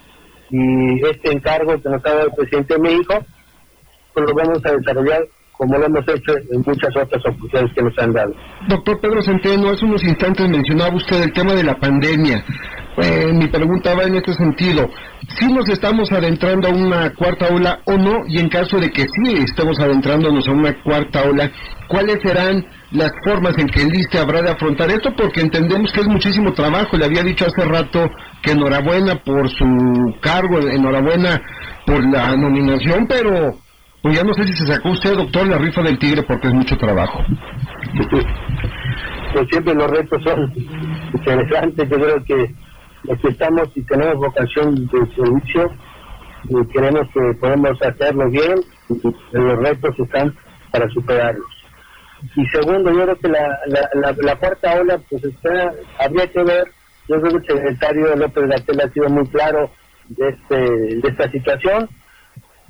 y 0.50 1.06
este 1.06 1.32
encargo 1.32 1.80
que 1.80 1.88
nos 1.88 2.04
ha 2.04 2.11
dado 2.11 2.26
el 2.26 2.35
presidente 2.35 2.74
de 2.74 2.80
México, 2.80 3.24
pues 4.12 4.26
lo 4.28 4.35
vamos 4.35 4.61
a 4.66 4.72
desarrollar 4.72 5.22
como 5.52 5.78
lo 5.78 5.86
hemos 5.86 6.02
hecho 6.08 6.32
en 6.50 6.62
muchas 6.66 6.96
otras 6.96 7.24
oportunidades 7.26 7.72
que 7.74 7.82
nos 7.82 7.98
han 7.98 8.12
dado. 8.12 8.34
Doctor 8.68 9.00
Pedro 9.00 9.22
Centeno, 9.22 9.70
hace 9.70 9.84
unos 9.84 10.02
instantes 10.02 10.48
mencionaba 10.48 10.94
usted 10.96 11.22
el 11.22 11.32
tema 11.32 11.54
de 11.54 11.64
la 11.64 11.78
pandemia. 11.78 12.44
Eh, 12.98 13.32
mi 13.32 13.46
pregunta 13.48 13.94
va 13.94 14.02
en 14.04 14.16
este 14.16 14.34
sentido. 14.34 14.88
¿Si 15.38 15.50
nos 15.50 15.66
estamos 15.68 16.12
adentrando 16.12 16.68
a 16.68 16.72
una 16.72 17.14
cuarta 17.14 17.48
ola 17.48 17.80
o 17.86 17.96
no? 17.96 18.22
Y 18.26 18.38
en 18.38 18.48
caso 18.48 18.78
de 18.78 18.90
que 18.90 19.02
sí 19.02 19.34
estemos 19.44 19.78
adentrándonos 19.80 20.46
a 20.46 20.52
una 20.52 20.82
cuarta 20.82 21.22
ola, 21.22 21.50
¿cuáles 21.88 22.18
serán 22.22 22.66
las 22.90 23.12
formas 23.24 23.56
en 23.56 23.68
que 23.68 23.82
el 23.82 23.94
ISTE 23.94 24.18
habrá 24.18 24.42
de 24.42 24.50
afrontar 24.50 24.90
esto? 24.90 25.10
Porque 25.16 25.40
entendemos 25.40 25.90
que 25.92 26.00
es 26.00 26.06
muchísimo 26.06 26.52
trabajo. 26.52 26.98
Le 26.98 27.06
había 27.06 27.22
dicho 27.22 27.46
hace 27.46 27.64
rato 27.64 28.10
que 28.42 28.52
enhorabuena 28.52 29.14
por 29.24 29.48
su 29.48 30.14
cargo, 30.20 30.58
enhorabuena 30.58 31.40
por 31.86 32.04
la 32.12 32.36
nominación, 32.36 33.06
pero 33.06 33.62
pues 34.02 34.16
ya 34.16 34.24
no 34.24 34.34
sé 34.34 34.44
si 34.44 34.52
se 34.54 34.66
sacó 34.66 34.90
usted, 34.90 35.14
doctor, 35.14 35.46
la 35.46 35.58
rifa 35.58 35.82
del 35.82 35.98
tigre 35.98 36.22
porque 36.22 36.48
es 36.48 36.54
mucho 36.54 36.76
trabajo. 36.76 37.22
Pues 39.32 39.48
siempre 39.50 39.74
los 39.74 39.90
retos 39.90 40.22
son 40.24 40.52
interesantes. 41.14 41.88
Yo 41.88 41.96
creo 41.96 42.24
que 42.24 42.54
estamos 43.28 43.68
y 43.74 43.82
tenemos 43.82 44.16
vocación 44.16 44.74
de 44.74 45.14
servicio 45.14 45.70
y 46.48 46.66
queremos 46.72 47.06
que 47.14 47.20
podemos 47.40 47.80
hacerlo 47.82 48.28
bien 48.30 48.54
los 49.32 49.58
retos 49.58 49.98
están 49.98 50.34
para 50.70 50.88
superarlos. 50.90 51.46
Y 52.36 52.46
segundo, 52.46 52.90
yo 52.92 53.04
creo 53.04 53.16
que 53.16 53.28
la, 53.28 54.14
la, 54.22 54.36
cuarta 54.36 54.80
ola, 54.80 54.98
pues 55.10 55.24
está, 55.24 55.72
habría 55.98 56.26
que 56.28 56.42
ver, 56.42 56.64
yo 57.08 57.20
creo 57.20 57.40
que 57.40 57.52
el 57.52 57.58
secretario 57.58 58.16
López 58.16 58.44
Gatel 58.48 58.80
ha 58.80 58.92
sido 58.92 59.08
muy 59.08 59.26
claro 59.28 59.70
de, 60.08 60.28
este, 60.28 60.56
de 60.56 61.08
esta 61.08 61.30
situación, 61.30 61.88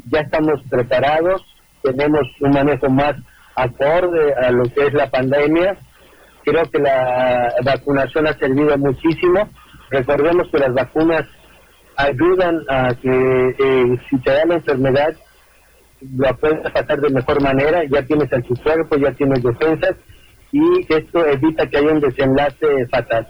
ya 0.05 0.21
estamos 0.21 0.63
preparados, 0.71 1.43
tenemos 1.83 2.23
un 2.41 2.51
manejo 2.51 2.89
más 2.89 3.15
acorde 3.55 4.35
a 4.35 4.51
lo 4.51 4.65
que 4.65 4.87
es 4.87 4.95
la 4.95 5.11
pandemia, 5.11 5.77
creo 6.45 6.65
que 6.71 6.79
la 6.79 7.53
vacunación 7.65 8.27
ha 8.27 8.33
servido 8.35 8.77
muchísimo, 8.79 9.49
Recordemos 9.93 10.49
que 10.51 10.59
las 10.59 10.73
vacunas 10.73 11.29
ayudan 11.97 12.63
a 12.71 12.95
que 12.95 13.11
eh, 13.11 14.01
si 14.09 14.19
te 14.21 14.31
da 14.31 14.47
la 14.47 14.55
enfermedad 14.55 15.15
lo 16.17 16.35
puedes 16.39 16.61
pasar 16.73 16.99
de 16.99 17.11
mejor 17.11 17.43
manera, 17.43 17.85
ya 17.85 18.03
tienes 18.03 18.33
cuerpo, 18.57 18.97
ya 18.97 19.13
tienes 19.13 19.43
defensas 19.43 19.95
y 20.51 20.63
esto 20.89 21.27
evita 21.27 21.67
que 21.67 21.77
haya 21.77 21.93
un 21.93 22.01
desenlace 22.01 22.87
fatal. 22.91 23.29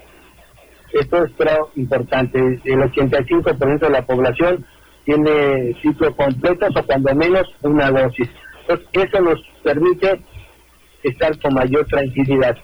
Esto 0.92 1.24
es 1.24 1.32
creo 1.37 1.70
importante, 1.74 2.38
el 2.38 2.80
85% 2.80 3.80
de 3.80 3.90
la 3.90 4.06
población 4.06 4.64
tiene 5.04 5.74
ciclo 5.82 6.14
completos 6.14 6.70
o 6.76 6.82
cuando 6.84 7.14
menos 7.14 7.46
una 7.62 7.90
dosis. 7.90 8.28
Entonces 8.60 8.88
eso 8.94 9.20
nos 9.20 9.40
permite 9.62 10.20
estar 11.02 11.38
con 11.40 11.54
mayor 11.54 11.86
tranquilidad. 11.86 12.56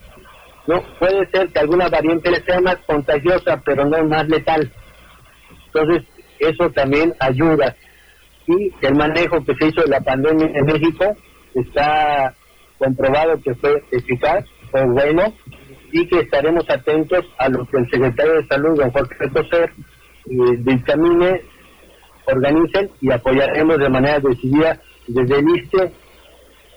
no 0.66 0.82
puede 0.98 1.26
ser 1.30 1.48
que 1.48 1.58
alguna 1.58 1.88
variante 1.88 2.30
sea 2.44 2.60
más 2.60 2.76
contagiosa, 2.86 3.60
pero 3.64 3.84
no 3.84 4.04
más 4.04 4.28
letal. 4.28 4.70
Entonces, 5.66 6.04
eso 6.38 6.70
también 6.70 7.14
ayuda. 7.20 7.74
Y 8.46 8.72
el 8.82 8.94
manejo 8.94 9.44
que 9.44 9.54
se 9.54 9.66
hizo 9.66 9.82
de 9.82 9.88
la 9.88 10.00
pandemia 10.00 10.46
en 10.54 10.64
México 10.66 11.16
está 11.54 12.34
comprobado 12.78 13.40
que 13.42 13.54
fue 13.56 13.82
eficaz, 13.90 14.44
fue 14.70 14.84
bueno, 14.86 15.34
y 15.92 16.06
que 16.06 16.20
estaremos 16.20 16.68
atentos 16.68 17.24
a 17.38 17.48
lo 17.48 17.66
que 17.66 17.78
el 17.78 17.90
secretario 17.90 18.34
de 18.34 18.46
Salud, 18.46 18.78
don 18.78 18.90
Jorge 18.90 19.30
Coser, 19.30 19.72
eh, 20.30 20.56
dictamine, 20.58 21.42
organicen 22.32 22.90
y 23.00 23.10
apoyaremos 23.12 23.78
de 23.78 23.88
manera 23.88 24.18
decidida 24.20 24.80
desde 25.06 25.38
el 25.38 25.48
ISTE 25.56 25.92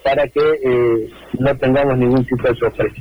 para 0.03 0.27
que 0.27 0.39
eh, 0.39 1.09
no 1.39 1.57
tengamos 1.57 1.97
ningún 1.97 2.25
tipo 2.25 2.47
de 2.47 2.55
sorpresa. 2.55 2.95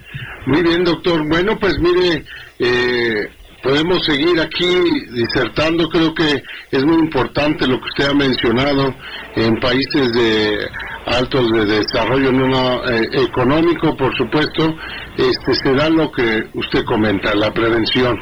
Muy 0.47 0.63
bien, 0.63 0.85
doctor. 0.85 1.27
Bueno, 1.29 1.59
pues 1.59 1.79
mire, 1.81 2.25
eh, 2.59 3.29
podemos 3.63 4.05
seguir 4.05 4.41
aquí 4.41 4.67
disertando. 5.13 5.89
Creo 5.89 6.15
que 6.15 6.43
es 6.71 6.85
muy 6.85 6.99
importante 6.99 7.67
lo 7.67 7.79
que 7.81 7.89
usted 7.89 8.11
ha 8.11 8.15
mencionado 8.15 8.95
en 9.37 9.59
países 9.61 10.13
de 10.13 10.59
altos 11.07 11.51
de 11.53 11.65
desarrollo 11.65 12.33
no, 12.33 12.85
eh, 12.85 13.09
económico, 13.13 13.97
por 13.97 14.15
supuesto, 14.17 14.75
este 15.17 15.55
se 15.55 15.75
da 15.75 15.89
lo 15.89 16.11
que 16.13 16.45
usted 16.55 16.85
comenta, 16.85 17.35
la 17.35 17.53
prevención. 17.53 18.17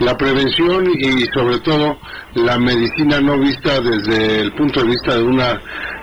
La 0.00 0.16
prevención 0.16 0.86
y 0.98 1.24
sobre 1.32 1.58
todo 1.60 1.98
la 2.34 2.58
medicina 2.58 3.20
no 3.20 3.38
vista 3.38 3.80
desde 3.80 4.40
el 4.40 4.52
punto 4.54 4.80
de 4.80 4.88
vista 4.88 5.16
de 5.16 5.22
una 5.22 5.60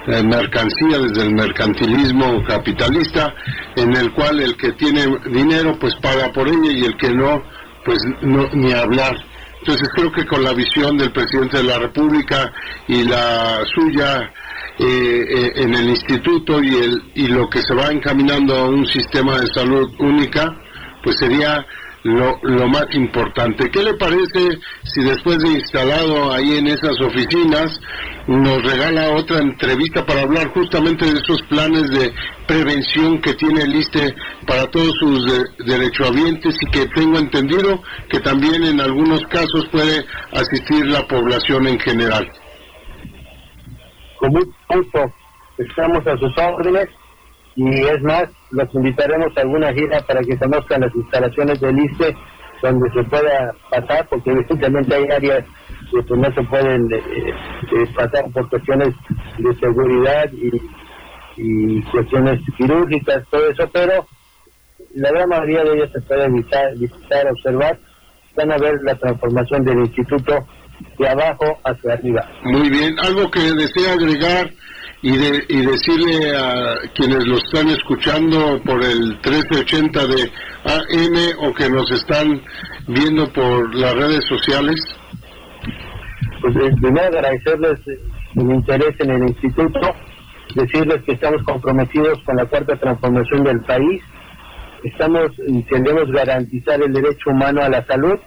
eh, 0.08 0.23
mercancía, 0.23 0.99
desde 0.99 1.28
el 1.28 1.36
mercantilismo 1.36 2.43
capitalista, 2.47 3.34
en 3.75 3.95
el 3.95 4.12
cual 4.13 4.39
el 4.39 4.56
que 4.58 4.71
tiene 4.73 5.06
dinero 5.32 5.78
pues 5.80 5.95
paga 6.02 6.32
por 6.32 6.47
ella 6.47 6.71
y 6.71 6.86
el 6.86 6.97
que 6.97 7.12
no, 7.12 7.43
pues 7.89 8.04
no, 8.21 8.47
ni 8.54 8.71
hablar. 8.71 9.17
Entonces 9.62 9.89
creo 9.95 10.12
que 10.12 10.23
con 10.28 10.43
la 10.43 10.54
visión 10.54 10.95
del 10.95 11.12
presidente 11.12 11.58
de 11.58 11.63
la 11.63 11.80
República 11.80 12.54
y 12.88 13.04
la 13.04 13.63
suya 13.73 14.32
eh, 14.78 15.25
eh, 15.28 15.52
en 15.56 15.73
el 15.73 15.89
instituto 15.89 16.62
y, 16.62 16.75
el, 16.75 17.02
y 17.15 17.28
lo 17.28 17.49
que 17.49 17.63
se 17.63 17.73
va 17.73 17.88
encaminando 17.88 18.56
a 18.56 18.69
un 18.69 18.86
sistema 18.86 19.39
de 19.39 19.47
salud 19.56 19.89
única, 19.97 20.56
pues 21.04 21.17
sería 21.17 21.65
lo, 22.04 22.40
lo 22.44 22.68
más 22.68 22.86
importante. 22.94 23.70
¿Qué 23.70 23.84
le 23.84 23.94
parece 23.96 24.60
si 24.84 25.04
después 25.04 25.40
de 25.40 25.50
instalado 25.50 26.32
ahí 26.32 26.58
en 26.58 26.68
esas 26.68 27.00
oficinas 27.02 27.80
nos 28.28 28.62
regala 28.64 29.12
otra 29.16 29.40
entrevista 29.40 30.06
para 30.06 30.22
hablar 30.22 30.50
justamente 30.50 31.06
de 31.06 31.20
esos 31.20 31.42
planes 31.50 31.90
de 31.90 32.14
prevención 32.48 33.20
que 33.22 33.34
tiene 33.34 33.62
el 33.62 33.76
ISTE 33.76 34.16
para 34.46 34.68
todos 34.68 34.94
sus 35.00 35.26
de, 35.26 35.66
derechohabientes 35.66 36.56
y 36.62 36.66
que 36.68 36.86
tengo 36.88 37.18
entendido 37.18 37.82
que 38.10 38.20
también 38.20 38.64
en 38.64 38.80
algunos 38.82 39.22
casos 39.28 39.68
puede 39.72 40.06
asistir 40.32 40.86
la 40.88 41.08
población 41.08 41.68
en 41.68 41.80
general? 41.80 42.32
Con 44.18 44.32
mucho 44.32 44.52
gusto, 44.70 45.14
estamos 45.58 46.06
a 46.06 46.18
sus 46.18 46.38
órdenes 46.38 46.88
y 47.56 47.68
es 47.82 48.02
más, 48.04 48.26
los 48.52 48.74
invitaremos 48.74 49.36
a 49.38 49.42
alguna 49.42 49.74
gira 49.74 50.00
para 50.08 50.22
que 50.22 50.38
conozcan 50.38 50.82
las 50.82 50.96
instalaciones 50.96 51.60
del 51.60 51.78
ISTE 51.78 52.16
donde 52.62 52.92
se 52.92 53.04
pueda 53.04 53.54
pasar, 53.70 54.08
porque 54.10 54.32
evidentemente 54.32 54.96
hay 54.96 55.04
áreas 55.12 55.46
que 55.92 56.02
pues, 56.04 56.20
no 56.20 56.34
se 56.34 56.44
pueden 56.44 56.94
eh, 56.94 57.00
eh, 57.00 57.86
pasar 57.96 58.30
por 58.34 58.50
cuestiones 58.50 58.94
de 59.38 59.56
seguridad 59.56 60.30
y, 60.34 60.62
y, 61.38 61.82
cuestiones 61.84 62.42
quirúrgicas, 62.58 63.24
todo 63.30 63.50
eso, 63.50 63.70
pero 63.74 64.06
la 64.96 65.10
gran 65.12 65.30
mayoría 65.30 65.64
de 65.64 65.78
ellas 65.78 65.92
se 65.94 66.02
pueden 66.02 66.34
visitar, 66.34 66.78
visitar 66.78 67.28
observar, 67.32 67.80
van 68.36 68.52
a 68.52 68.58
ver 68.58 68.76
la 68.84 68.96
transformación 68.96 69.64
del 69.64 69.80
instituto 69.80 70.46
de 70.98 71.08
abajo 71.08 71.60
hacia 71.64 71.94
arriba. 71.94 72.30
Muy 72.44 72.70
bien, 72.70 72.98
algo 73.00 73.30
que 73.32 73.40
desea 73.40 73.94
agregar 73.94 74.50
y, 75.02 75.18
de, 75.18 75.46
y 75.48 75.66
decirle 75.66 76.36
a 76.36 76.76
quienes 76.94 77.26
lo 77.26 77.38
están 77.38 77.70
escuchando 77.70 78.62
por 78.64 78.84
el 78.84 79.18
1380 79.24 80.08
de 80.08 80.32
AM 80.66 81.48
o 81.48 81.54
que 81.54 81.70
nos 81.70 81.90
están 81.92 82.42
viendo 82.88 83.32
por 83.32 83.74
las 83.76 83.94
redes 83.94 84.26
sociales. 84.28 84.76
Pues 86.42 86.56
eh, 86.56 86.76
primero 86.82 87.08
agradecerles 87.08 87.80
el 88.36 88.52
interés 88.52 88.96
en 89.00 89.12
el 89.12 89.30
instituto, 89.30 89.96
decirles 90.56 91.04
que 91.06 91.14
estamos 91.14 91.44
comprometidos 91.44 92.22
con 92.26 92.36
la 92.36 92.46
cuarta 92.46 92.76
transformación 92.78 93.44
del 93.44 93.62
país, 93.62 94.02
estamos 94.84 95.32
y 95.48 95.64
queremos 95.64 96.12
garantizar 96.12 96.82
el 96.82 96.94
derecho 96.94 97.30
humano 97.30 97.62
a 97.62 97.70
la 97.70 97.86
salud 97.86 98.18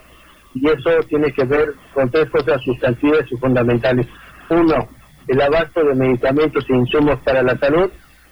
y 0.55 0.67
eso 0.67 0.99
tiene 1.09 1.31
que 1.31 1.43
ver 1.45 1.73
con 1.93 2.09
tres 2.09 2.29
cosas 2.29 2.61
sustantivas 2.63 3.25
y 3.31 3.37
fundamentales. 3.37 4.07
Uno, 4.49 4.87
el 5.27 5.41
abasto 5.41 5.83
de 5.83 5.95
medicamentos 5.95 6.65
e 6.69 6.73
insumos 6.73 7.19
para 7.21 7.43
la 7.43 7.57
salud, 7.57 7.89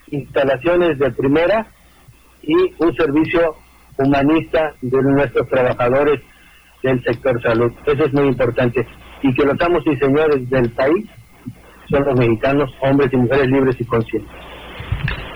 instalaciones 0.10 0.98
de 1.00 1.12
primera 1.12 1.68
y 2.42 2.56
un 2.80 2.94
servicio 2.96 3.56
humanista 3.98 4.74
de 4.82 5.02
nuestros 5.02 5.48
trabajadores 5.48 6.22
del 6.84 7.04
sector 7.04 7.42
salud. 7.42 7.72
Eso 7.86 8.06
es 8.06 8.14
muy 8.14 8.28
importante. 8.28 8.86
Y 9.22 9.34
que 9.34 9.46
los 9.46 9.60
amos 9.62 9.84
y 9.86 9.96
señores 9.98 10.50
del 10.50 10.70
país 10.72 11.06
son 11.90 12.06
los 12.06 12.18
mexicanos, 12.18 12.72
hombres 12.82 13.12
y 13.14 13.18
mujeres 13.18 13.48
libres 13.48 13.76
y 13.80 13.86
conscientes. 13.86 14.32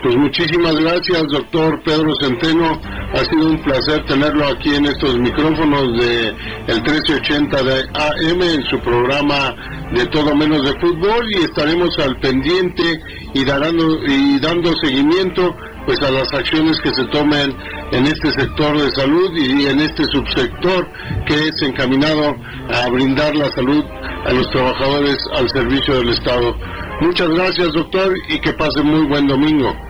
Pues 0.02 0.14
muchísimas 0.14 0.76
gracias, 0.76 1.26
doctor 1.28 1.82
Pedro 1.82 2.14
Centeno. 2.20 2.78
Ha 3.14 3.24
sido 3.24 3.48
un 3.48 3.62
placer 3.62 4.04
tenerlo 4.04 4.46
aquí 4.46 4.74
en 4.74 4.84
estos 4.84 5.18
micrófonos 5.18 5.98
de 5.98 6.28
el 6.68 6.82
1380 6.82 7.62
de 7.62 7.80
AM 7.94 8.42
en 8.42 8.62
su 8.68 8.78
programa 8.80 9.54
de 9.94 10.04
todo 10.06 10.36
menos 10.36 10.62
de 10.64 10.78
fútbol 10.80 11.26
y 11.30 11.44
estaremos 11.44 11.98
al 11.98 12.18
pendiente 12.20 13.00
y, 13.32 13.44
dando, 13.44 13.98
y 14.06 14.38
dando 14.38 14.76
seguimiento 14.82 15.56
pues 15.86 16.00
a 16.02 16.10
las 16.10 16.30
acciones 16.34 16.78
que 16.80 16.94
se 16.94 17.04
tomen 17.06 17.56
en 17.92 18.06
este 18.06 18.30
sector 18.32 18.76
de 18.76 18.90
salud 18.90 19.30
y 19.34 19.66
en 19.66 19.80
este 19.80 20.04
subsector 20.04 20.86
que 21.26 21.34
es 21.34 21.62
encaminado 21.62 22.36
a 22.70 22.88
brindar 22.90 23.34
la 23.34 23.50
salud 23.52 23.84
a 24.26 24.32
los 24.32 24.50
trabajadores 24.50 25.16
al 25.36 25.48
servicio 25.48 25.94
del 25.94 26.10
Estado. 26.10 26.54
Muchas 27.00 27.28
gracias, 27.28 27.72
doctor, 27.72 28.14
y 28.28 28.38
que 28.40 28.52
pase 28.54 28.82
muy 28.82 29.06
buen 29.06 29.26
domingo. 29.26 29.85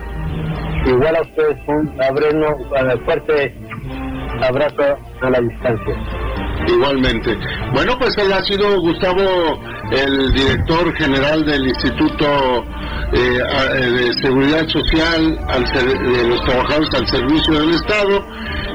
Igual 0.87 1.15
a 1.17 1.21
ustedes, 1.21 1.57
un 1.67 2.01
abreno, 2.01 2.47
fuerte 3.03 3.53
abrazo 4.41 4.97
a 5.21 5.29
la 5.29 5.41
distancia. 5.41 5.95
Igualmente. 6.67 7.37
Bueno, 7.73 7.97
pues 7.99 8.17
él 8.17 8.31
ha 8.31 8.43
sido 8.45 8.79
Gustavo, 8.79 9.59
el 9.91 10.33
director 10.33 10.93
general 10.95 11.45
del 11.45 11.67
Instituto 11.67 12.65
eh, 13.13 13.39
de 13.81 14.13
Seguridad 14.21 14.67
Social 14.67 15.39
al 15.47 15.63
de 15.63 16.27
los 16.27 16.41
Trabajadores 16.45 16.89
al 16.93 17.07
Servicio 17.07 17.59
del 17.59 17.69
Estado, 17.71 18.25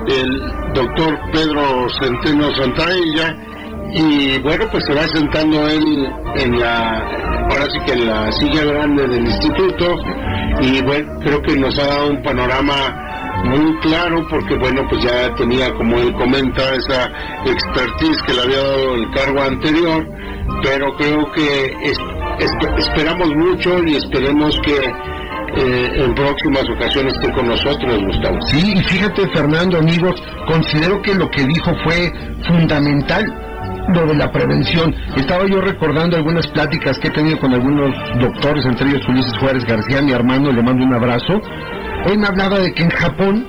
el 0.09 0.73
doctor 0.75 1.19
Pedro 1.33 1.87
Centeno 2.01 2.55
Santaella, 2.57 3.37
y 3.95 4.39
bueno, 4.41 4.65
pues 4.71 4.85
se 4.85 4.95
va 4.95 5.07
sentando 5.09 5.69
él 5.69 6.09
en 6.37 6.59
la, 6.59 6.99
ahora 7.51 7.67
sí 7.73 7.79
que 7.87 7.93
en 7.93 8.07
la 8.07 8.33
silla 8.33 8.65
grande 8.65 9.07
del 9.07 9.27
instituto, 9.27 9.97
y 10.61 10.83
bueno, 10.83 11.13
creo 11.21 11.43
que 11.43 11.57
nos 11.57 11.79
ha 11.79 11.87
dado 11.87 12.11
un 12.11 12.23
panorama 12.23 13.13
muy 13.45 13.77
claro 13.81 14.25
porque 14.29 14.57
bueno 14.57 14.83
pues 14.89 15.03
ya 15.03 15.35
tenía 15.35 15.73
como 15.75 15.99
él 15.99 16.13
comenta 16.15 16.75
esa 16.75 17.11
expertise 17.45 18.23
que 18.27 18.35
le 18.35 18.43
había 18.43 18.59
dado 18.59 18.95
el 18.95 19.11
cargo 19.11 19.43
anterior. 19.43 20.09
Pero 20.63 20.97
creo 20.97 21.33
que 21.33 21.75
esperamos 22.79 23.35
mucho 23.35 23.83
y 23.85 23.97
esperemos 23.97 24.57
que 24.65 24.77
eh, 24.77 26.05
en 26.05 26.15
próximas 26.15 26.65
ocasiones 26.69 27.15
esté 27.15 27.33
con 27.33 27.49
nosotros 27.49 28.05
Gustavo. 28.05 28.41
Sí 28.43 28.75
y 28.77 28.83
fíjate 28.83 29.29
Fernando 29.31 29.79
amigos 29.79 30.23
considero 30.47 31.01
que 31.03 31.15
lo 31.15 31.29
que 31.31 31.45
dijo 31.47 31.73
fue 31.85 32.13
fundamental 32.47 33.52
lo 33.89 34.07
de 34.07 34.15
la 34.15 34.31
prevención. 34.31 34.95
Estaba 35.17 35.47
yo 35.47 35.61
recordando 35.61 36.17
algunas 36.17 36.47
pláticas 36.49 36.99
que 36.99 37.09
he 37.09 37.11
tenido 37.11 37.39
con 37.39 37.53
algunos 37.53 37.91
doctores, 38.21 38.65
entre 38.65 38.89
ellos 38.89 39.09
Ulises 39.09 39.37
Juárez 39.39 39.65
García, 39.65 40.03
mi 40.03 40.13
hermano, 40.13 40.53
le 40.53 40.63
mando 40.63 40.85
un 40.85 40.95
abrazo, 40.95 41.41
él 42.07 42.19
me 42.19 42.27
hablaba 42.27 42.59
de 42.59 42.73
que 42.73 42.83
en 42.83 42.91
Japón 42.91 43.47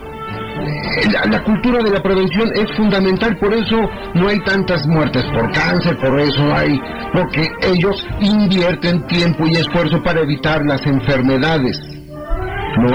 eh, 0.63 1.29
la, 1.29 1.43
cultura 1.43 1.83
de 1.83 1.89
la 1.89 2.01
prevención 2.01 2.51
es 2.55 2.65
fundamental, 2.77 3.37
por 3.37 3.53
eso 3.53 3.77
no 4.13 4.27
hay 4.27 4.39
tantas 4.41 4.85
muertes 4.87 5.23
por 5.33 5.51
cáncer, 5.51 5.97
por 5.97 6.19
eso 6.19 6.53
hay, 6.53 6.79
porque 7.13 7.47
ellos 7.63 8.05
invierten 8.21 9.05
tiempo 9.07 9.45
y 9.47 9.55
esfuerzo 9.55 10.01
para 10.03 10.21
evitar 10.21 10.63
las 10.65 10.85
enfermedades. 10.85 11.79
¿No? 12.77 12.89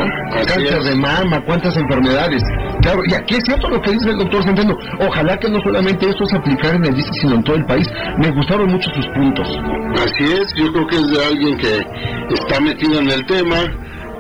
Cáncer 0.47 0.83
de 0.83 0.95
mama, 0.97 1.43
cuántas 1.47 1.77
enfermedades. 1.77 2.43
Claro, 2.83 3.03
y 3.07 3.15
aquí 3.15 3.35
es 3.35 3.43
cierto 3.45 3.69
lo 3.69 3.81
que 3.83 3.93
dice 3.93 4.11
el 4.11 4.19
doctor 4.19 4.45
Centeno. 4.45 4.77
Ojalá 5.01 5.37
que 5.39 5.49
no 5.49 5.61
solamente 5.61 6.09
esto 6.09 6.25
se 6.27 6.37
aplicara 6.37 6.77
en 6.77 6.85
el 6.85 6.95
DICE, 6.95 7.13
sino 7.21 7.35
en 7.35 7.43
todo 7.43 7.57
el 7.57 7.67
país. 7.67 7.87
Me 8.19 8.31
gustaron 8.31 8.71
mucho 8.71 8.91
sus 8.95 9.07
puntos. 9.09 9.49
Así 9.97 10.25
es, 10.25 10.55
yo 10.55 10.73
creo 10.73 10.87
que 10.87 10.97
es 10.97 11.09
de 11.09 11.25
alguien 11.25 11.59
que 11.59 12.35
está 12.35 12.61
metido 12.61 13.01
en 13.01 13.11
el 13.11 13.27
tema, 13.27 13.57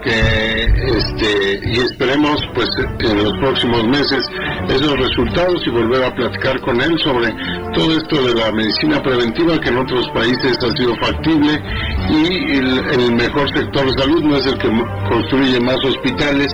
que 0.02 0.64
este 0.96 1.61
y 1.64 1.78
esperemos 1.78 2.40
pues 2.54 2.68
en 3.00 3.22
los 3.22 3.32
próximos 3.38 3.84
meses 3.84 4.28
esos 4.68 4.98
resultados 4.98 5.62
y 5.66 5.70
volver 5.70 6.04
a 6.04 6.14
platicar 6.14 6.61
con 6.61 6.80
él 6.80 6.96
sobre 7.02 7.34
todo 7.74 7.96
esto 7.96 8.22
de 8.22 8.34
la 8.34 8.52
medicina 8.52 9.02
preventiva 9.02 9.61
que 9.61 9.68
en 9.68 9.78
otros 9.78 10.08
países 10.14 10.58
ha 10.62 10.76
sido 10.76 10.94
factible 10.96 11.61
y 12.11 12.56
el, 12.56 13.12
mejor 13.12 13.48
sector 13.54 13.87
de 13.87 14.00
salud 14.00 14.22
no 14.22 14.37
es 14.37 14.46
el 14.46 14.58
que 14.58 14.68
construye 15.08 15.61
más 15.61 15.84
hospitales 15.84 16.52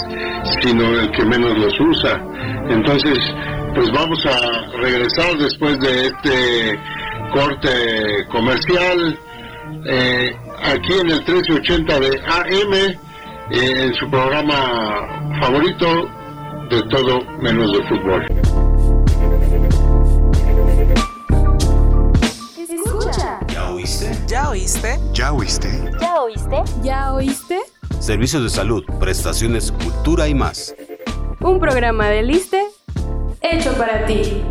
sino 0.61 0.85
el 0.99 1.11
que 1.11 1.25
menos 1.25 1.57
los 1.59 1.81
usa. 1.81 2.23
Entonces 2.71 3.19
pues 3.75 3.91
vamos 3.93 4.25
a 4.27 4.79
regresar 4.79 5.37
después 5.37 5.79
de 5.81 6.07
este 6.07 6.79
corte 7.33 8.27
comercial 8.31 9.19
eh, 9.87 10.37
aquí 10.63 10.93
en 10.93 11.11
el 11.11 11.19
1380 11.25 12.01
de 12.01 12.21
AM 12.27 13.04
en 13.51 13.95
su 13.95 14.09
programa 14.11 15.07
favorito 15.41 15.87
de 16.71 16.83
todo 16.91 17.21
menos 17.41 17.73
de 17.73 17.89
fútbol. 17.89 18.27
Escucha. 22.59 23.41
¿Ya 23.49 23.71
oíste? 23.71 24.13
¿Ya 24.27 24.49
oíste? 24.49 24.99
¿Ya 25.13 25.33
oíste? 25.33 25.91
¿Ya 26.01 26.23
oíste? 26.23 26.63
¿Ya 26.83 27.15
oíste? 27.15 27.59
Servicios 28.01 28.43
de 28.43 28.51
salud, 28.51 28.85
prestaciones, 28.99 29.73
cultura 29.73 30.29
y 30.29 30.35
más. 30.35 30.75
Un 31.41 31.61
programa 31.61 32.09
de 32.09 32.23
Liste 32.23 32.65
hecho 33.43 33.73
para 33.77 34.07
ti. 34.07 34.43